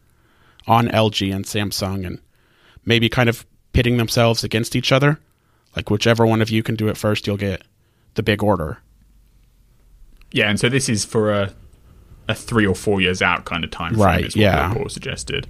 [0.67, 2.21] on LG and Samsung and
[2.85, 3.43] maybe kind of
[3.73, 5.19] pitting themselves against each other.
[5.75, 7.63] Like whichever one of you can do it first, you'll get
[8.13, 8.77] the big order.
[10.31, 11.53] Yeah, and so this is for a
[12.27, 14.03] a three or four years out kind of time frame.
[14.03, 14.67] Right, is what yeah.
[14.67, 15.47] the report suggested,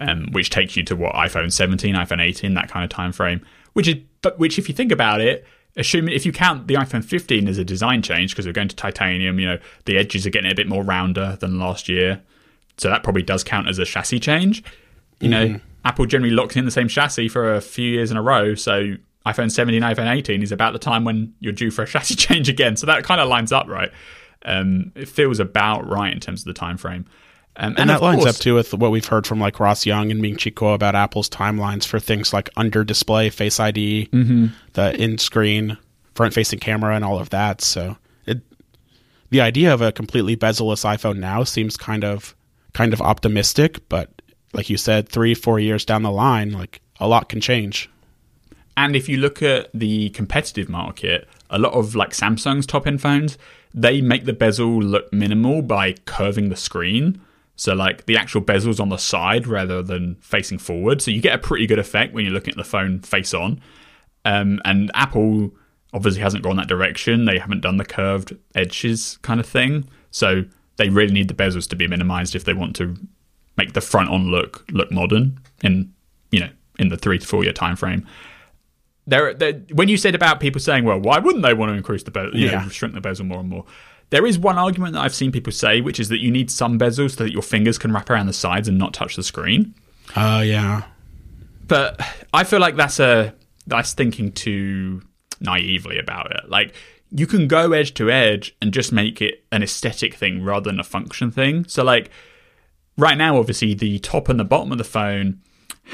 [0.00, 3.44] um, which takes you to what iPhone 17, iPhone 18, that kind of time frame.
[3.72, 5.44] Which is, but which if you think about it,
[5.76, 8.76] assuming if you count the iPhone 15 as a design change because we're going to
[8.76, 12.22] titanium, you know, the edges are getting a bit more rounder than last year,
[12.78, 14.62] so that probably does count as a chassis change.
[15.20, 18.22] You know, Apple generally locks in the same chassis for a few years in a
[18.22, 18.96] row, so
[19.26, 22.48] iPhone 17, iPhone 18 is about the time when you're due for a chassis change
[22.48, 22.76] again.
[22.76, 23.90] So that kind of lines up, right?
[24.44, 27.06] Um, it feels about right in terms of the time frame.
[27.54, 30.10] Um, And, that lines course- up too with what we've heard from like Ross Young
[30.10, 34.46] and Ming Chi Kuo about Apple's timelines for things like under display Face ID, Mm-hmm.
[34.72, 35.76] the in screen
[36.14, 37.60] front facing camera, and all of that.
[37.60, 37.96] So
[38.26, 38.40] it,
[39.30, 42.34] the idea of a completely bezel-less iPhone now seems kind of
[42.72, 44.10] kind of optimistic, but
[44.54, 47.88] like you said, three four years down the line, like a lot can change.
[48.76, 53.00] And if you look at the competitive market, a lot of like Samsung's top end
[53.00, 53.36] phones,
[53.74, 57.20] they make the bezel look minimal by curving the screen.
[57.56, 61.02] So like the actual bezel's on the side rather than facing forward.
[61.02, 63.60] So you get a pretty good effect when you're looking at the phone face on.
[64.24, 65.52] Um, and Apple
[65.92, 67.26] obviously hasn't gone that direction.
[67.26, 69.88] They haven't done the curved edges kind of thing.
[70.10, 70.44] So
[70.76, 72.96] they really need the bezels to be minimized if they want to
[73.56, 75.92] make the front on look look modern in
[76.30, 76.48] you know
[76.78, 78.06] in the three to four year time frame
[79.06, 82.02] there, there when you said about people saying, well, why wouldn't they want to increase
[82.04, 82.62] the bezel, Yeah.
[82.62, 83.64] know, shrink the bezel more and more?
[84.10, 86.78] There is one argument that I've seen people say, which is that you need some
[86.78, 89.74] bezels so that your fingers can wrap around the sides and not touch the screen.
[90.16, 90.82] Oh yeah,
[91.66, 92.00] But
[92.34, 93.34] I feel like that's a
[93.66, 95.02] that's thinking too
[95.40, 96.48] naively about it.
[96.50, 96.74] Like
[97.10, 100.78] you can go edge to edge and just make it an aesthetic thing rather than
[100.80, 101.64] a function thing.
[101.66, 102.10] So like
[102.98, 105.40] right now, obviously the top and the bottom of the phone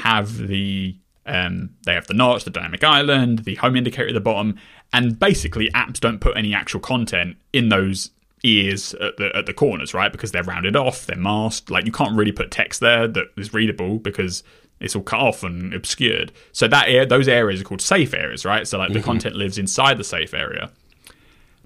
[0.03, 0.97] have the
[1.29, 4.57] um, they have the notch, the dynamic island, the home indicator at the bottom,
[4.93, 8.11] and basically apps don't put any actual content in those
[8.43, 10.11] ears at the at the corners, right?
[10.11, 11.69] Because they're rounded off, they're masked.
[11.69, 14.43] Like you can't really put text there that is readable because
[14.79, 16.31] it's all cut off and obscured.
[16.51, 18.67] So that those areas are called safe areas, right?
[18.67, 20.71] So like the content lives inside the safe area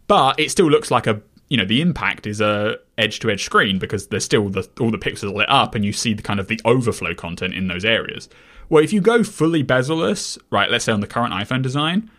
[0.08, 3.44] but it still looks like a you know the impact is a edge to edge
[3.44, 6.40] screen because there's still the all the pixels lit up and you see the kind
[6.40, 8.30] of the overflow content in those areas.
[8.70, 12.10] Well if you go fully bezel-less right let's say on the current iphone design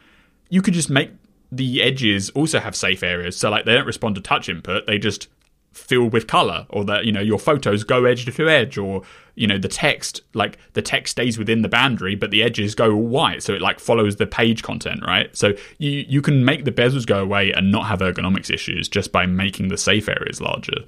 [0.50, 1.10] you could just make
[1.50, 3.36] the edges also have safe areas.
[3.36, 5.28] So like they don't respond to touch input they just
[5.74, 9.02] filled with color or that you know your photos go edge to edge or
[9.34, 12.94] you know the text like the text stays within the boundary but the edges go
[12.94, 15.36] white so it like follows the page content right?
[15.36, 19.10] So you you can make the bezels go away and not have ergonomics issues just
[19.10, 20.84] by making the safe areas larger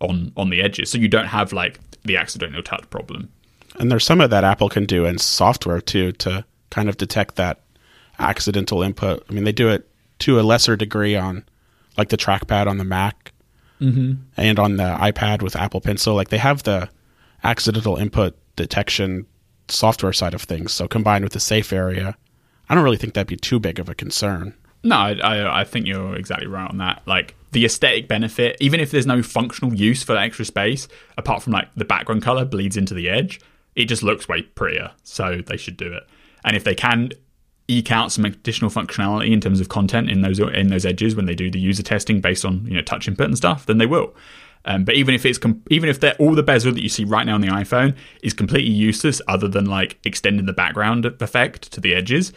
[0.00, 3.30] on on the edges so you don't have like the accidental touch problem.
[3.78, 7.36] And there's some of that apple can do in software too to kind of detect
[7.36, 7.60] that
[8.18, 9.24] accidental input.
[9.30, 9.88] I mean they do it
[10.20, 11.44] to a lesser degree on
[11.96, 13.25] like the trackpad on the mac
[13.80, 14.14] mm-hmm.
[14.36, 16.14] and on the iPad with Apple Pencil.
[16.14, 16.88] Like they have the
[17.44, 19.26] accidental input detection
[19.68, 20.72] software side of things.
[20.72, 22.16] So combined with the safe area,
[22.68, 24.54] I don't really think that'd be too big of a concern.
[24.82, 27.02] No, I, I think you're exactly right on that.
[27.06, 31.42] Like the aesthetic benefit, even if there's no functional use for the extra space, apart
[31.42, 33.40] from like the background color bleeds into the edge,
[33.74, 34.92] it just looks way prettier.
[35.02, 36.04] So they should do it.
[36.44, 37.10] And if they can
[37.68, 41.26] eke out some additional functionality in terms of content in those in those edges when
[41.26, 43.86] they do the user testing based on you know touch input and stuff, then they
[43.86, 44.14] will.
[44.64, 47.24] Um, but even if it's com- even if all the bezel that you see right
[47.24, 51.80] now on the iPhone is completely useless, other than like extending the background effect to
[51.80, 52.32] the edges,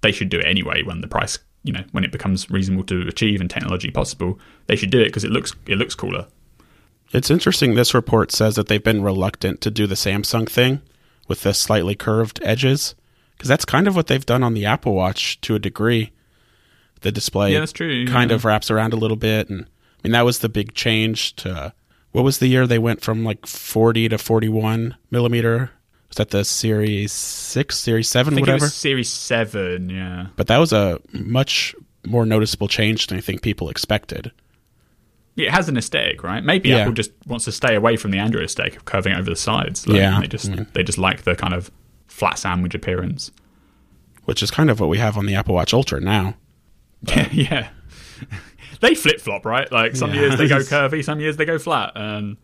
[0.00, 3.06] they should do it anyway when the price you know when it becomes reasonable to
[3.08, 4.38] achieve and technology possible.
[4.66, 6.26] They should do it because it looks it looks cooler.
[7.12, 7.74] It's interesting.
[7.74, 10.80] This report says that they've been reluctant to do the Samsung thing
[11.28, 12.94] with the slightly curved edges
[13.36, 16.12] because that's kind of what they've done on the Apple Watch to a degree.
[17.02, 18.06] The display yeah, that's true.
[18.06, 18.36] kind yeah.
[18.36, 21.74] of wraps around a little bit, and I mean that was the big change to
[22.12, 25.70] what was the year they went from like 40 to 41 millimeter.
[26.08, 28.68] Was that the Series Six, Series Seven, whatever?
[28.68, 30.28] Series Seven, yeah.
[30.36, 31.74] But that was a much
[32.06, 34.30] more noticeable change than I think people expected.
[35.36, 36.44] It has an aesthetic, right?
[36.44, 36.78] Maybe Yeah.
[36.78, 39.86] Apple just wants to stay away from the Android aesthetic of curving over the sides.
[39.86, 40.20] Like, Yeah.
[40.20, 40.72] they just Mm.
[40.72, 41.70] they just like the kind of
[42.14, 43.30] flat sandwich appearance.
[44.24, 46.34] which is kind of what we have on the Apple Watch Ultra now.
[47.02, 47.68] Yeah, yeah.
[48.80, 49.70] they flip flop, right?
[49.70, 50.20] Like some Yeah.
[50.20, 51.92] years they go curvy, some years they go flat.
[51.96, 52.36] And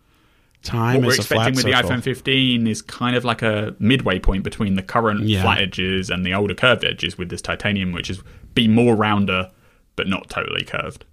[0.62, 1.88] Time what we're expecting with circle.
[1.88, 5.40] the iPhone 15 is kind of like a midway point between the current Yeah.
[5.42, 8.22] flat edges and the older curved edges with this titanium, which is
[8.54, 9.50] be more rounder
[9.96, 11.04] but not totally curved.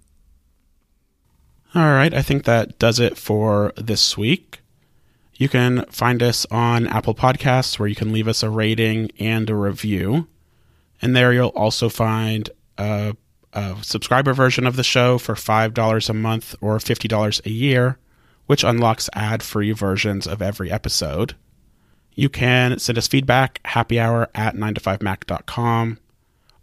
[1.74, 4.60] All right, I think that does it for this week.
[5.38, 9.48] You can find us on Apple Podcasts where you can leave us a rating and
[9.48, 10.26] a review.
[11.00, 13.16] And there you'll also find a,
[13.52, 17.98] a subscriber version of the show for $5 a month or $50 a year,
[18.46, 21.36] which unlocks ad free versions of every episode.
[22.16, 26.00] You can send us feedback, happy hour at 9to5mac.com,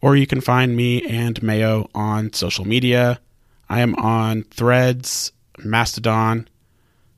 [0.02, 3.22] or you can find me and Mayo on social media.
[3.70, 6.50] I am on Threads, Mastodon,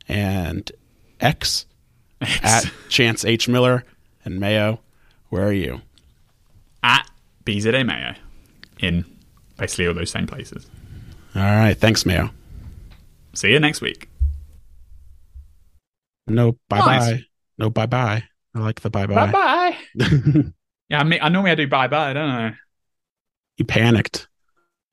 [0.07, 0.71] and
[1.19, 1.65] X
[2.21, 3.47] at Chance H.
[3.47, 3.83] Miller
[4.25, 4.79] and Mayo.
[5.29, 5.81] Where are you?
[6.83, 7.09] At
[7.45, 8.15] BZA Mayo
[8.79, 9.05] in
[9.57, 10.67] basically all those same places.
[11.35, 11.75] All right.
[11.77, 12.29] Thanks, Mayo.
[13.33, 14.09] See you next week.
[16.27, 16.97] No bye bye.
[16.97, 17.21] Nice.
[17.57, 18.23] No bye bye.
[18.55, 19.31] I like the bye bye.
[19.31, 19.31] bye.
[19.31, 19.77] bye.
[20.89, 22.55] yeah, I, mean, I normally I do bye bye, don't I?
[23.57, 24.27] you panicked.